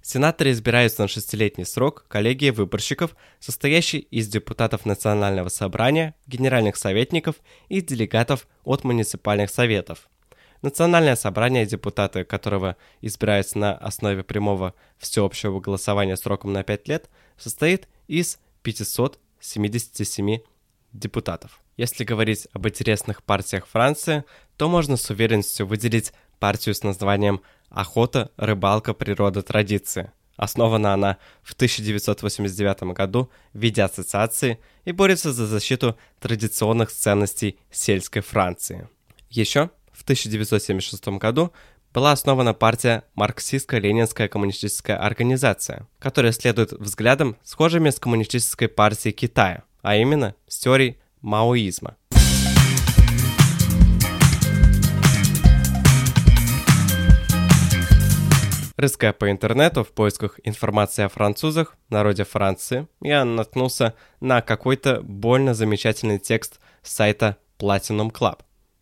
Сенаторы 0.03 0.51
избираются 0.51 1.01
на 1.03 1.09
шестилетний 1.09 1.65
срок 1.65 2.05
коллегии 2.09 2.51
выборщиков, 2.51 3.17
состоящей 3.41 4.01
из 4.01 4.29
депутатов 4.29 4.85
Национального 4.85 5.49
собрания, 5.49 6.15
генеральных 6.27 6.77
советников 6.77 7.37
и 7.71 7.81
делегатов 7.81 8.47
от 8.65 8.85
муниципальных 8.85 9.49
советов. 9.49 10.11
Национальное 10.61 11.17
собрание, 11.17 11.65
депутаты 11.65 12.25
которого 12.25 12.77
избираются 13.01 13.59
на 13.59 13.75
основе 13.75 14.23
прямого 14.25 14.75
всеобщего 14.99 15.59
голосования 15.59 16.17
сроком 16.17 16.53
на 16.53 16.63
5 16.63 16.89
лет, 16.89 17.09
состоит 17.39 17.89
из 18.07 18.39
577 18.63 20.39
депутатов. 20.95 21.61
Если 21.77 22.05
говорить 22.05 22.49
об 22.53 22.67
интересных 22.67 23.23
партиях 23.23 23.67
Франции, 23.67 24.25
то 24.57 24.69
можно 24.69 24.97
с 24.97 25.11
уверенностью 25.11 25.67
выделить 25.67 26.13
партию 26.39 26.75
с 26.75 26.83
названием 26.83 27.43
«Охота, 27.69 28.31
рыбалка, 28.37 28.95
природа, 28.95 29.43
традиции». 29.43 30.13
Основана 30.37 30.95
она 30.95 31.19
в 31.43 31.53
1989 31.53 32.95
году 32.95 33.31
в 33.53 33.59
виде 33.59 33.83
ассоциации 33.83 34.59
и 34.85 34.93
борется 34.93 35.33
за 35.33 35.47
защиту 35.47 35.97
традиционных 36.21 36.91
ценностей 36.91 37.59
сельской 37.71 38.23
Франции. 38.23 38.89
Еще 39.31 39.71
в 39.93 40.03
1976 40.03 41.07
году 41.19 41.53
была 41.93 42.11
основана 42.11 42.53
партия 42.55 43.05
Марксистско-Ленинская 43.17 44.27
коммунистическая 44.27 44.97
организация, 44.97 45.87
которая 46.01 46.33
следует 46.33 46.73
взглядам, 46.73 47.37
схожими 47.45 47.91
с 47.91 48.01
коммунистической 48.01 48.67
партией 48.67 49.13
Китая, 49.13 49.63
а 49.85 49.97
именно 49.97 50.35
с 50.49 50.59
теорией 50.59 50.97
маоизма. 51.21 51.97
Рыская 58.77 59.13
по 59.13 59.31
интернету 59.31 59.85
в 59.85 59.93
поисках 59.93 60.41
информации 60.43 61.05
о 61.05 61.09
французах, 61.09 61.77
народе 61.91 62.25
Франции, 62.25 62.89
я 63.01 63.25
наткнулся 63.25 63.95
на 64.21 64.41
какой-то 64.41 65.01
больно 65.03 65.55
замечательный 65.55 66.19
текст 66.19 66.61
с 66.83 66.93
сайта 66.93 67.37
Platinum 67.59 68.11
Club. 68.11 68.41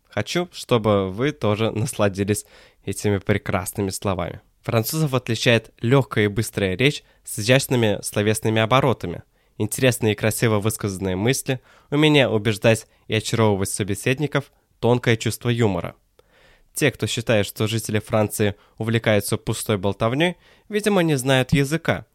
Хочу, 0.09 0.47
чтобы 0.51 1.11
вы 1.11 1.31
тоже 1.31 1.71
насладились 1.71 2.45
этими 2.85 3.17
прекрасными 3.17 3.89
словами. 3.89 4.41
Французов 4.61 5.13
отличает 5.13 5.71
легкая 5.81 6.25
и 6.25 6.29
быстрая 6.29 6.77
речь 6.77 7.03
с 7.25 7.39
изящными 7.39 7.99
словесными 8.01 8.61
оборотами– 8.61 9.23
интересные 9.57 10.13
и 10.13 10.15
красиво 10.15 10.59
высказанные 10.59 11.15
мысли, 11.15 11.61
умение 11.91 12.27
убеждать 12.27 12.87
и 13.07 13.15
очаровывать 13.15 13.69
собеседников, 13.69 14.51
тонкое 14.79 15.15
чувство 15.15 15.49
юмора. 15.49 15.95
Те, 16.73 16.91
кто 16.91 17.05
считает, 17.05 17.45
что 17.45 17.67
жители 17.67 17.99
Франции 17.99 18.55
увлекаются 18.77 19.37
пустой 19.37 19.77
болтовней, 19.77 20.37
видимо, 20.69 21.03
не 21.03 21.15
знают 21.15 21.53
языка. 21.53 22.05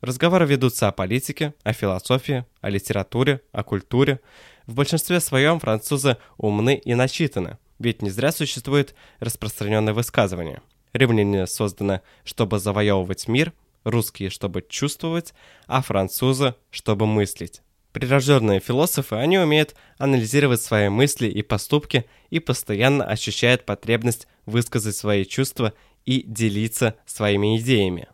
Разговоры 0.00 0.46
ведутся 0.46 0.88
о 0.88 0.92
политике, 0.92 1.54
о 1.62 1.72
философии, 1.72 2.44
о 2.60 2.70
литературе, 2.70 3.40
о 3.52 3.62
культуре. 3.62 4.20
В 4.66 4.74
большинстве 4.74 5.20
своем 5.20 5.60
французы 5.60 6.18
умны 6.36 6.76
и 6.76 6.94
начитаны, 6.94 7.58
ведь 7.78 8.02
не 8.02 8.10
зря 8.10 8.32
существует 8.32 8.94
распространенное 9.20 9.94
высказывание. 9.94 10.62
Римляне 10.92 11.46
созданы, 11.46 12.00
чтобы 12.24 12.58
завоевывать 12.58 13.28
мир– 13.28 13.52
русские, 13.88 14.30
чтобы 14.30 14.64
чувствовать, 14.68 15.34
а 15.66 15.82
французы, 15.82 16.54
чтобы 16.70 17.06
мыслить. 17.06 17.62
Прирожденные 17.92 18.60
философы, 18.60 19.16
они 19.16 19.38
умеют 19.38 19.74
анализировать 19.96 20.60
свои 20.60 20.88
мысли 20.88 21.26
и 21.26 21.42
поступки 21.42 22.04
и 22.30 22.38
постоянно 22.38 23.04
ощущают 23.04 23.64
потребность 23.64 24.28
высказать 24.46 24.94
свои 24.94 25.24
чувства 25.24 25.72
и 26.04 26.22
делиться 26.22 26.96
своими 27.06 27.58
идеями. 27.58 28.08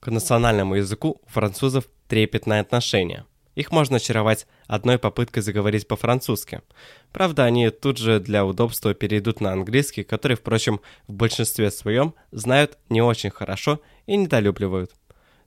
К 0.00 0.08
национальному 0.08 0.76
языку 0.76 1.20
у 1.24 1.28
французов 1.28 1.88
трепетное 2.08 2.60
отношение. 2.60 3.24
Их 3.56 3.72
можно 3.72 3.96
очаровать 3.96 4.46
одной 4.66 4.98
попыткой 4.98 5.42
заговорить 5.42 5.88
по-французски. 5.88 6.60
Правда, 7.10 7.44
они 7.44 7.70
тут 7.70 7.96
же 7.96 8.20
для 8.20 8.44
удобства 8.44 8.92
перейдут 8.92 9.40
на 9.40 9.52
английский, 9.52 10.04
который, 10.04 10.36
впрочем, 10.36 10.80
в 11.08 11.14
большинстве 11.14 11.70
своем 11.70 12.14
знают 12.32 12.78
не 12.90 13.00
очень 13.00 13.30
хорошо 13.30 13.80
и 14.04 14.16
недолюбливают. 14.16 14.92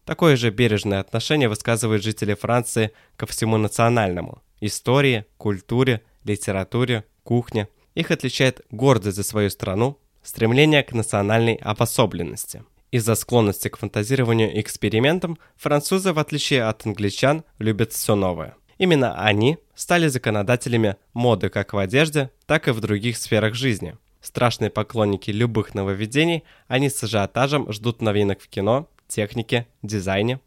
Такое 0.09 0.37
же 0.37 0.49
бережное 0.49 1.01
отношение 1.01 1.49
высказывают 1.49 2.01
жители 2.01 2.33
Франции 2.33 2.93
ко 3.15 3.27
всему 3.27 3.57
национальному– 3.57 4.41
истории, 4.59 5.25
культуре, 5.37 6.01
литературе, 6.23 7.05
кухне. 7.21 7.67
Их 7.93 8.09
отличает 8.09 8.65
гордость 8.71 9.17
за 9.17 9.23
свою 9.23 9.51
страну, 9.51 9.99
стремление 10.23 10.81
к 10.81 10.93
национальной 10.93 11.53
обособленности. 11.53 12.63
Из-за 12.89 13.13
склонности 13.13 13.67
к 13.67 13.77
фантазированию 13.77 14.51
и 14.51 14.61
экспериментам 14.61 15.37
французы, 15.55 16.11
в 16.11 16.17
отличие 16.17 16.63
от 16.63 16.87
англичан, 16.87 17.43
любят 17.59 17.91
все 17.91 18.15
новое. 18.15 18.55
Именно 18.79 19.13
они 19.23 19.59
стали 19.75 20.07
законодателями 20.07 20.95
моды 21.13 21.49
как 21.49 21.73
в 21.73 21.77
одежде, 21.77 22.31
так 22.47 22.67
и 22.67 22.71
в 22.71 22.79
других 22.79 23.15
сферах 23.15 23.53
жизни. 23.53 23.95
Страшные 24.21 24.71
поклонники 24.71 25.29
любых 25.29 25.75
нововведений, 25.75 26.45
они 26.67 26.89
с 26.89 27.03
ажиотажем 27.03 27.71
ждут 27.71 28.01
новинок 28.01 28.41
в 28.41 28.47
кино, 28.47 28.89
технике, 29.09 29.67
дизайне. 29.81 30.39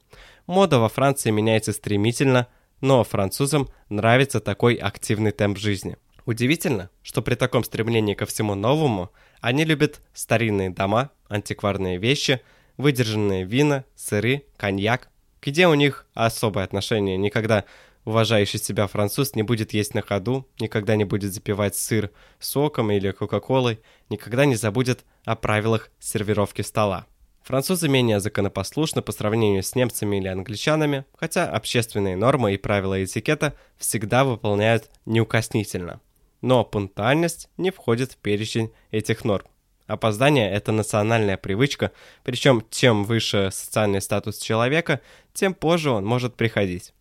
Мода 0.46 0.78
во 0.78 0.88
Франции 0.88 1.30
меняется 1.30 1.72
стремительно, 1.72 2.46
но 2.80 3.04
французам 3.04 3.68
нравится 3.90 4.40
такой 4.40 4.74
активный 4.74 5.32
темп 5.32 5.58
жизни. 5.58 5.98
Удивительно, 6.24 6.88
что 7.02 7.20
при 7.20 7.34
таком 7.34 7.64
стремлении 7.64 8.14
ко 8.14 8.26
всему 8.26 8.54
новому 8.54 9.10
они 9.40 9.64
любят 9.64 10.00
старинные 10.14 10.70
дома, 10.70 11.10
антикварные 11.28 11.98
вещи, 11.98 12.40
выдержанные 12.76 13.44
вина, 13.44 13.84
сыры, 13.96 14.44
коньяк. 14.56 15.10
Где 15.42 15.66
у 15.66 15.74
них 15.74 16.06
особое 16.14 16.64
отношение, 16.64 17.16
никогда 17.16 17.64
уважающий 18.04 18.58
себя 18.58 18.86
француз 18.86 19.34
не 19.34 19.42
будет 19.42 19.72
есть 19.72 19.94
на 19.94 20.02
ходу, 20.02 20.48
никогда 20.60 20.96
не 20.96 21.04
будет 21.04 21.32
запивать 21.32 21.76
сыр 21.76 22.10
соком 22.38 22.90
или 22.90 23.10
кока-колой, 23.10 23.80
никогда 24.08 24.44
не 24.44 24.54
забудет 24.54 25.04
о 25.24 25.36
правилах 25.36 25.90
сервировки 25.98 26.62
стола. 26.62 27.06
Французы 27.42 27.88
менее 27.88 28.20
законопослушны 28.20 29.02
по 29.02 29.10
сравнению 29.10 29.62
с 29.62 29.74
немцами 29.74 30.16
или 30.16 30.28
англичанами, 30.28 31.04
хотя 31.16 31.48
общественные 31.48 32.16
нормы 32.16 32.54
и 32.54 32.56
правила 32.56 33.02
этикета 33.02 33.54
всегда 33.78 34.24
выполняют 34.24 34.90
неукоснительно. 35.06 36.00
Но 36.40 36.64
пунктуальность 36.64 37.48
не 37.56 37.70
входит 37.70 38.12
в 38.12 38.16
перечень 38.18 38.72
этих 38.90 39.24
норм. 39.24 39.46
Опоздание– 39.88 40.50
это 40.52 40.70
национальная 40.70 41.36
привычка, 41.36 41.90
причем 42.22 42.64
чем 42.70 43.04
выше 43.04 43.50
социальный 43.52 44.00
статус 44.00 44.38
человека, 44.38 45.00
тем 45.34 45.54
позже 45.54 45.90
он 45.90 46.04
может 46.04 46.36
приходить. 46.36 46.94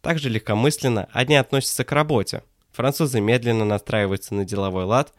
Также 0.00 0.28
легкомысленно 0.28 1.08
они 1.12 1.36
относятся 1.36 1.84
к 1.84 1.92
работе. 1.92 2.42
Французы 2.72 3.20
медленно 3.20 3.64
настраиваются 3.64 4.34
на 4.34 4.44
деловой 4.44 4.84
лад, 4.84 5.14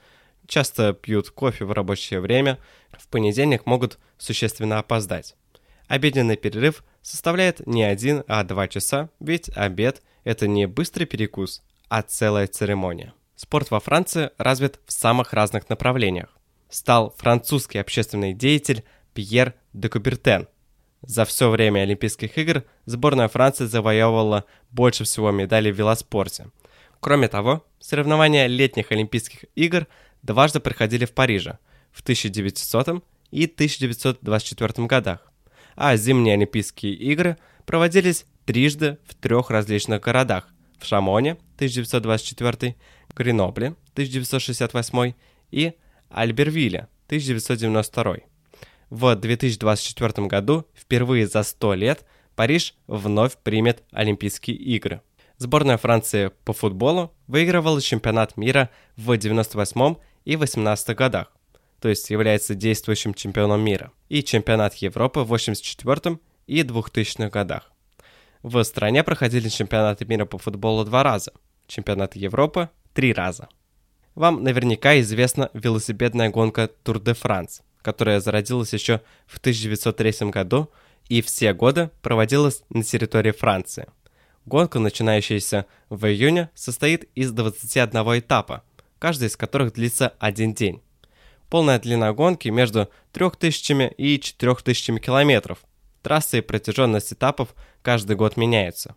часто 0.47 0.93
пьют 0.93 1.29
кофе 1.29 1.65
в 1.65 1.71
рабочее 1.71 2.19
время, 2.19 2.59
в 2.97 3.07
понедельник 3.07 3.65
могут 3.65 3.99
существенно 4.17 4.79
опоздать. 4.79 5.35
Обеденный 5.87 6.37
перерыв 6.37 6.83
составляет 7.01 7.65
не 7.67 7.83
один, 7.83 8.23
а 8.27 8.43
два 8.43 8.67
часа, 8.67 9.09
ведь 9.19 9.49
обед– 9.55 10.01
это 10.23 10.47
не 10.47 10.65
быстрый 10.67 11.05
перекус, 11.05 11.63
а 11.89 12.01
целая 12.01 12.47
церемония. 12.47 13.13
Спорт 13.35 13.69
во 13.69 13.79
Франции 13.79 14.31
развит 14.37 14.79
в 14.85 14.91
самых 14.91 15.33
разных 15.33 15.69
направлениях. 15.69 16.29
Стал 16.69 17.13
французский 17.17 17.77
общественный 17.77 18.33
деятель 18.33 18.83
Пьер 19.13 19.53
де 19.73 19.89
Кубертен. 19.89 20.47
За 21.01 21.25
все 21.25 21.49
время 21.49 21.81
Олимпийских 21.81 22.37
игр 22.37 22.63
сборная 22.85 23.27
Франции 23.27 23.65
завоевывала 23.65 24.45
больше 24.71 25.03
всего 25.03 25.31
медалей 25.31 25.71
в 25.71 25.77
велоспорте. 25.77 26.47
Кроме 26.99 27.27
того, 27.27 27.63
соревнования 27.79 28.47
летних 28.47 28.91
Олимпийских 28.91 29.45
игр 29.53 29.85
дважды 30.25 30.59
проходили 30.59 31.05
в 31.05 31.13
Париже 31.13 31.59
в 31.91 32.01
1900 32.01 33.03
и 33.31 33.45
1924 33.45 34.87
годах, 34.87 35.31
а 35.75 35.95
зимние 35.95 36.35
Олимпийские 36.35 36.93
игры 36.93 37.37
проводились 37.65 38.25
трижды 38.45 38.97
в 39.05 39.15
трех 39.15 39.49
различных 39.49 40.01
городах– 40.01 40.49
в 40.79 40.85
Шамоне 40.85 41.31
1924, 41.55 42.75
Гренобле 43.15 43.75
1968 43.93 45.13
и 45.51 45.73
Альбервилле 46.09 46.87
1992. 47.07 48.17
В 48.89 49.15
2024 49.15 50.27
году, 50.27 50.65
впервые 50.75 51.27
за 51.27 51.43
100 51.43 51.73
лет, 51.73 52.05
Париж 52.35 52.75
вновь 52.87 53.37
примет 53.37 53.83
Олимпийские 53.91 54.57
игры. 54.57 55.01
Сборная 55.37 55.77
Франции 55.77 56.31
по 56.45 56.53
футболу 56.53 57.13
выигрывала 57.27 57.81
чемпионат 57.81 58.37
мира 58.37 58.69
в 58.95 59.17
98 59.17 59.95
и 60.25 60.35
18 60.35 60.95
годах, 60.95 61.31
то 61.79 61.87
есть 61.87 62.09
является 62.09 62.55
действующим 62.55 63.13
чемпионом 63.13 63.61
мира, 63.61 63.91
и 64.09 64.23
чемпионат 64.23 64.75
Европы 64.75 65.21
в 65.21 65.27
84 65.27 66.19
и 66.47 66.63
2000 66.63 67.29
годах. 67.29 67.71
В 68.43 68.63
стране 68.63 69.03
проходили 69.03 69.49
чемпионаты 69.49 70.05
мира 70.05 70.25
по 70.25 70.37
футболу 70.37 70.83
два 70.83 71.03
раза, 71.03 71.31
чемпионат 71.67 72.15
Европы 72.15 72.69
три 72.93 73.13
раза. 73.13 73.49
Вам 74.13 74.43
наверняка 74.43 74.99
известна 75.01 75.49
велосипедная 75.53 76.29
гонка 76.29 76.67
Тур 76.67 76.99
де 76.99 77.13
Франс, 77.13 77.61
которая 77.81 78.19
зародилась 78.19 78.73
еще 78.73 79.01
в 79.27 79.37
1903 79.37 80.29
году 80.29 80.69
и 81.09 81.21
все 81.21 81.53
годы 81.53 81.91
проводилась 82.01 82.63
на 82.69 82.83
территории 82.83 83.31
Франции. 83.31 83.87
Гонка, 84.45 84.79
начинающаяся 84.79 85.65
в 85.89 86.05
июне, 86.05 86.49
состоит 86.53 87.09
из 87.15 87.31
21 87.31 88.19
этапа, 88.19 88.63
каждый 89.05 89.27
из 89.27 89.37
которых 89.37 89.71
длится 89.73 90.15
один 90.17 90.55
день. 90.55 90.81
Полная 91.47 91.77
длина 91.77 92.11
гонки 92.11 92.49
между 92.49 92.89
3000 93.11 93.93
и 93.97 94.19
4000 94.19 94.97
километров. 94.97 95.59
Трассы 96.01 96.39
и 96.39 96.41
протяженность 96.41 97.13
этапов 97.13 97.49
каждый 97.83 98.15
год 98.15 98.35
меняются. 98.35 98.95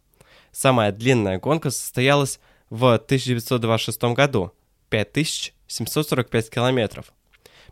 Самая 0.50 0.92
длинная 0.92 1.38
гонка 1.38 1.68
состоялась 1.68 2.40
в 2.70 2.86
1926 2.94 4.02
году– 4.14 4.52
5745 4.88 6.48
километров. 6.48 7.12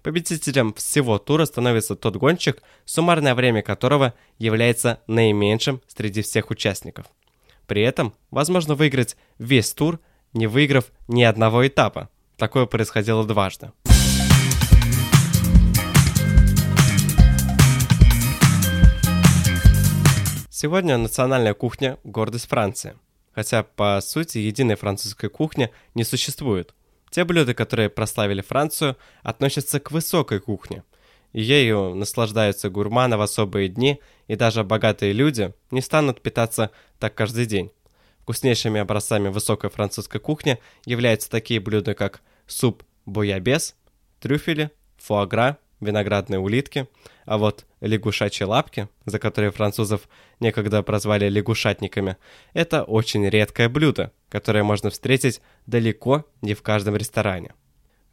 Победителем 0.03 0.75
всего 0.75 1.17
тура 1.17 1.47
становится 1.47 1.97
тот 1.97 2.17
гонщик, 2.17 2.63
суммарное 2.85 3.35
время 3.35 3.63
которого 3.63 4.13
является 4.37 5.01
наименьшим 5.07 5.81
среди 5.87 6.21
всех 6.21 6.51
участников. 6.51 7.07
При 7.67 7.81
этом 7.81 8.13
возможно 8.31 8.75
выиграть 8.75 9.17
весь 9.39 9.73
тур, 9.73 10.01
не 10.35 10.47
выиграв 10.47 10.93
ни 11.09 11.23
одного 11.23 11.67
этапа. 11.67 12.11
Такое 12.37 12.67
происходило 12.67 13.25
дважды. 13.25 13.73
Сегодня 20.51 20.99
национальная 20.99 21.55
кухня– 21.55 21.99
гордость 22.05 22.49
Франции. 22.49 22.99
Хотя, 23.35 23.63
по 23.63 24.01
сути, 24.03 24.39
единой 24.39 24.75
французской 24.77 25.31
кухни 25.31 25.71
не 25.95 26.05
существует. 26.05 26.75
Те 27.11 27.25
блюда, 27.25 27.55
которые 27.55 27.89
прославили 27.89 28.43
Францию, 28.43 28.97
относятся 29.23 29.81
к 29.81 29.91
высокой 29.91 30.41
кухне. 30.41 30.83
Ею 31.33 31.95
наслаждаются 31.95 32.69
гурманы 32.69 33.17
в 33.17 33.23
особые 33.23 33.69
дни, 33.69 34.01
и 34.27 34.37
даже 34.37 34.63
богатые 34.63 35.13
люди 35.13 35.55
не 35.71 35.81
станут 35.81 36.21
питаться 36.21 36.71
так 36.99 37.15
каждый 37.15 37.47
день. 37.47 37.71
Вкуснейшими 38.27 38.81
образцами 38.81 39.29
высокой 39.29 39.71
французской 39.71 40.19
кухни 40.19 40.59
являются 40.85 41.31
такие 41.31 41.61
блюда, 41.61 41.95
как 41.95 42.23
суп 42.49 42.83
боябес, 43.05 43.77
трюфели, 44.19 44.73
фуагра, 44.97 45.59
виноградные 45.79 46.41
улитки, 46.41 46.89
а 47.25 47.39
вот 47.39 47.67
лягушачьи 47.81 48.45
лапки, 48.45 48.89
за 49.05 49.21
которые 49.21 49.53
французов 49.53 50.09
некогда 50.41 50.83
прозвали 50.83 51.29
лягушатниками, 51.29 52.17
это 52.53 52.83
очень 52.83 53.29
редкое 53.29 53.69
блюдо, 53.69 54.11
которое 54.29 54.65
можно 54.65 54.91
встретить 54.91 55.41
далеко 55.67 56.25
не 56.43 56.55
в 56.55 56.63
каждом 56.63 56.97
ресторане. 56.97 57.55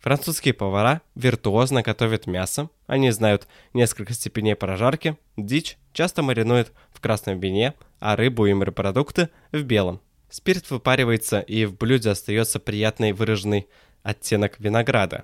Французские 0.03 0.53
повара 0.53 1.01
виртуозно 1.15 1.81
готовят 1.81 2.27
мясо, 2.27 2.69
они 2.87 3.09
знают 3.11 3.47
несколько 3.73 4.11
степеней 4.11 4.53
прожарки, 4.53 5.15
дичь 5.37 5.77
часто 5.93 6.21
маринуют 6.21 6.73
в 6.91 6.99
красном 6.99 7.39
вине, 7.39 7.73
а 8.01 8.17
рыбу 8.17 8.45
и 8.45 8.53
морепродукты 8.53 9.29
в 9.53 9.63
белом. 9.63 10.01
Спирт 10.29 10.69
выпаривается 10.71 11.39
и 11.39 11.63
в 11.63 11.77
блюде 11.77 12.09
остается 12.09 12.59
приятный 12.59 13.13
выраженный 13.13 13.69
оттенок 14.01 14.59
винограда. 14.59 15.23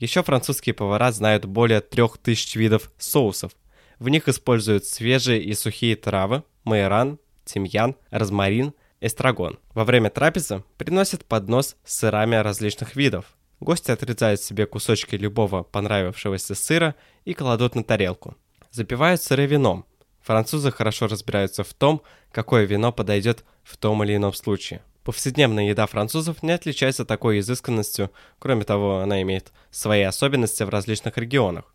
Еще 0.00 0.24
французские 0.24 0.74
повара 0.74 1.12
знают 1.12 1.44
более 1.44 1.80
3000 1.80 2.58
видов 2.58 2.90
соусов. 2.98 3.52
В 4.00 4.08
них 4.08 4.26
используют 4.26 4.84
свежие 4.84 5.40
и 5.40 5.54
сухие 5.54 5.94
травы, 5.94 6.42
майоран, 6.64 7.20
тимьян, 7.44 7.94
розмарин, 8.10 8.74
эстрагон. 9.00 9.60
Во 9.74 9.84
время 9.84 10.10
трапезы 10.10 10.64
приносят 10.76 11.24
поднос 11.24 11.76
с 11.84 11.98
сырами 11.98 12.34
различных 12.34 12.96
видов. 12.96 13.37
Гости 13.60 13.90
отрезают 13.90 14.40
себе 14.40 14.66
кусочки 14.66 15.16
любого 15.16 15.64
понравившегося 15.64 16.54
сыра 16.54 16.94
и 17.24 17.34
кладут 17.34 17.74
на 17.74 17.82
тарелку. 17.82 18.36
Запивают 18.70 19.22
сыры 19.22 19.46
вином. 19.46 19.84
Французы 20.20 20.70
хорошо 20.70 21.06
разбираются 21.06 21.64
в 21.64 21.74
том, 21.74 22.02
какое 22.30 22.64
вино 22.64 22.92
подойдет 22.92 23.44
в 23.64 23.76
том 23.76 24.04
или 24.04 24.16
ином 24.16 24.32
случае. 24.32 24.82
Повседневная 25.02 25.68
еда 25.68 25.86
французов 25.86 26.42
не 26.42 26.52
отличается 26.52 27.04
такой 27.04 27.40
изысканностью, 27.40 28.12
кроме 28.38 28.64
того, 28.64 28.98
она 28.98 29.22
имеет 29.22 29.52
свои 29.70 30.02
особенности 30.02 30.62
в 30.62 30.68
различных 30.68 31.16
регионах. 31.16 31.74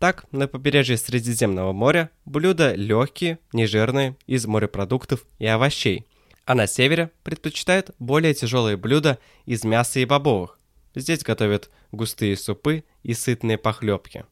Так, 0.00 0.24
на 0.32 0.48
побережье 0.48 0.96
Средиземного 0.96 1.72
моря 1.72 2.10
блюда 2.24 2.74
легкие, 2.74 3.38
нежирные, 3.52 4.16
из 4.26 4.46
морепродуктов 4.46 5.24
и 5.38 5.46
овощей, 5.46 6.06
а 6.44 6.54
на 6.54 6.66
севере 6.66 7.10
предпочитают 7.22 7.92
более 7.98 8.34
тяжелые 8.34 8.76
блюда 8.76 9.18
из 9.44 9.62
мяса 9.62 10.00
и 10.00 10.04
бобовых. 10.04 10.59
Здесь 10.94 11.22
готовят 11.22 11.70
густые 11.92 12.36
супы 12.36 12.84
и 13.02 13.14
сытные 13.14 13.58
похлебки. 13.58 14.24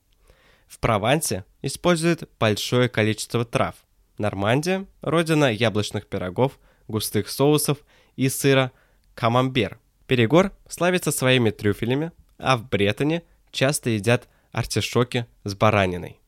В 0.67 0.79
Провансе 0.81 1.45
используют 1.63 2.29
большое 2.39 2.89
количество 2.89 3.45
трав. 3.45 3.77
Нормандия– 4.19 4.87
родина 5.01 5.53
яблочных 5.53 6.07
пирогов, 6.07 6.59
густых 6.89 7.29
соусов 7.29 7.79
и 8.17 8.29
сыра 8.29 8.73
камамбер. 9.15 9.79
Перегор 10.09 10.53
славится 10.69 11.13
своими 11.13 11.51
трюфелями, 11.51 12.11
а 12.39 12.57
в 12.57 12.69
Бретоне 12.69 13.23
часто 13.53 13.91
едят 13.91 14.29
артишоки 14.51 15.27
с 15.45 15.55
бараниной. 15.55 16.19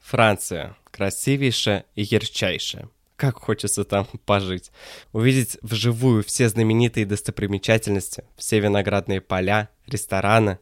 Франция. 0.00 0.76
Красивейшая 0.90 1.84
и 1.94 2.02
ярчайшая. 2.02 2.88
Как 3.20 3.38
хочется 3.38 3.84
там 3.84 4.06
пожить. 4.24 4.72
Увидеть 5.12 5.58
вживую 5.60 6.24
все 6.24 6.48
знаменитые 6.48 7.04
достопримечательности, 7.04 8.24
все 8.38 8.60
виноградные 8.60 9.20
поля, 9.20 9.68
рестораны, 9.86 10.58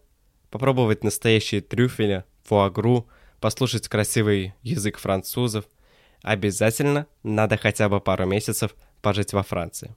попробовать 0.51 1.05
настоящие 1.05 1.61
трюфели, 1.61 2.25
фуагру, 2.43 3.07
послушать 3.39 3.87
красивый 3.87 4.55
язык 4.63 4.99
французов. 4.99 5.67
Обязательно 6.23 7.07
надо 7.23 7.57
хотя 7.57 7.89
бы 7.89 8.01
пару 8.01 8.27
месяцев 8.27 8.75
пожить 9.03 9.33
во 9.33 9.45
Франции. 9.45 9.95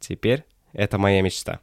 Теперь 0.00 0.44
это 0.72 0.96
моя 0.96 1.20
мечта. 1.20 1.60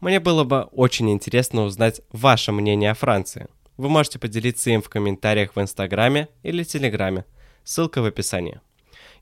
Мне 0.00 0.18
было 0.18 0.42
бы 0.42 0.62
очень 0.72 1.12
интересно 1.12 1.62
узнать 1.62 2.00
ваше 2.10 2.50
мнение 2.50 2.90
о 2.90 2.94
Франции. 2.94 3.46
Вы 3.76 3.88
можете 3.88 4.18
поделиться 4.18 4.70
им 4.70 4.82
в 4.82 4.88
комментариях 4.88 5.54
в 5.54 5.60
Инстаграме 5.60 6.26
или 6.42 6.64
Телеграме. 6.64 7.24
Ссылка 7.62 8.02
в 8.02 8.06
описании. 8.06 8.60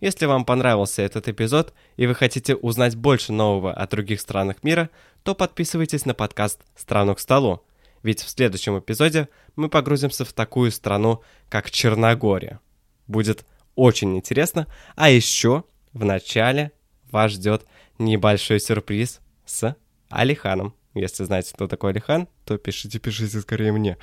Если 0.03 0.27
вам 0.27 0.45
понравился 0.45 1.01
этот 1.03 1.29
эпизод 1.29 1.73
и 1.97 2.09
вы 2.09 2.17
хотите 2.17 2.57
узнать 2.57 2.97
больше 2.97 3.33
нового 3.33 3.73
о 3.73 3.87
других 3.87 4.21
странах 4.21 4.65
мира, 4.65 4.91
то 5.23 5.37
подписывайтесь 5.37 6.07
на 6.07 6.13
подкаст 6.13 6.61
«Страну 6.75 7.15
к 7.15 7.21
столу», 7.21 7.63
ведь 8.03 8.21
в 8.21 8.29
следующем 8.29 8.77
эпизоде 8.81 9.29
мы 9.55 9.69
погрузимся 9.69 10.25
в 10.25 10.33
такую 10.33 10.73
страну, 10.73 11.23
как 11.49 11.71
Черногория. 11.71 12.59
Будет 13.07 13.47
очень 13.77 14.17
интересно, 14.17 14.67
а 14.97 15.09
еще 15.09 15.63
в 15.93 16.05
начале 16.05 16.73
вас 17.13 17.31
ждет 17.31 17.65
небольшой 18.01 18.59
сюрприз 18.59 19.21
с 19.47 19.77
Алиханом. 20.09 20.75
Если 20.95 21.23
знаете, 21.23 21.53
кто 21.55 21.69
такой 21.69 21.93
Алихан, 21.93 22.27
то 22.45 22.59
пишите, 22.59 22.99
пишите 22.99 23.41
скорее 23.41 23.71
мне. 23.71 23.97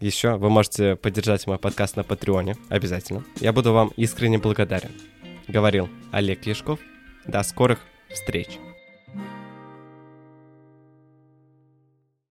Еще 0.00 0.36
вы 0.36 0.50
можете 0.50 0.96
поддержать 0.96 1.46
мой 1.46 1.58
подкаст 1.58 1.96
на 1.96 2.04
Патреоне, 2.04 2.56
обязательно. 2.68 3.24
Я 3.40 3.52
буду 3.52 3.72
вам 3.72 3.92
искренне 3.96 4.38
благодарен. 4.38 4.90
Говорил 5.48 5.88
Олег 6.12 6.44
Яшков. 6.46 6.80
До 7.26 7.42
скорых 7.42 7.80
встреч! 8.10 8.58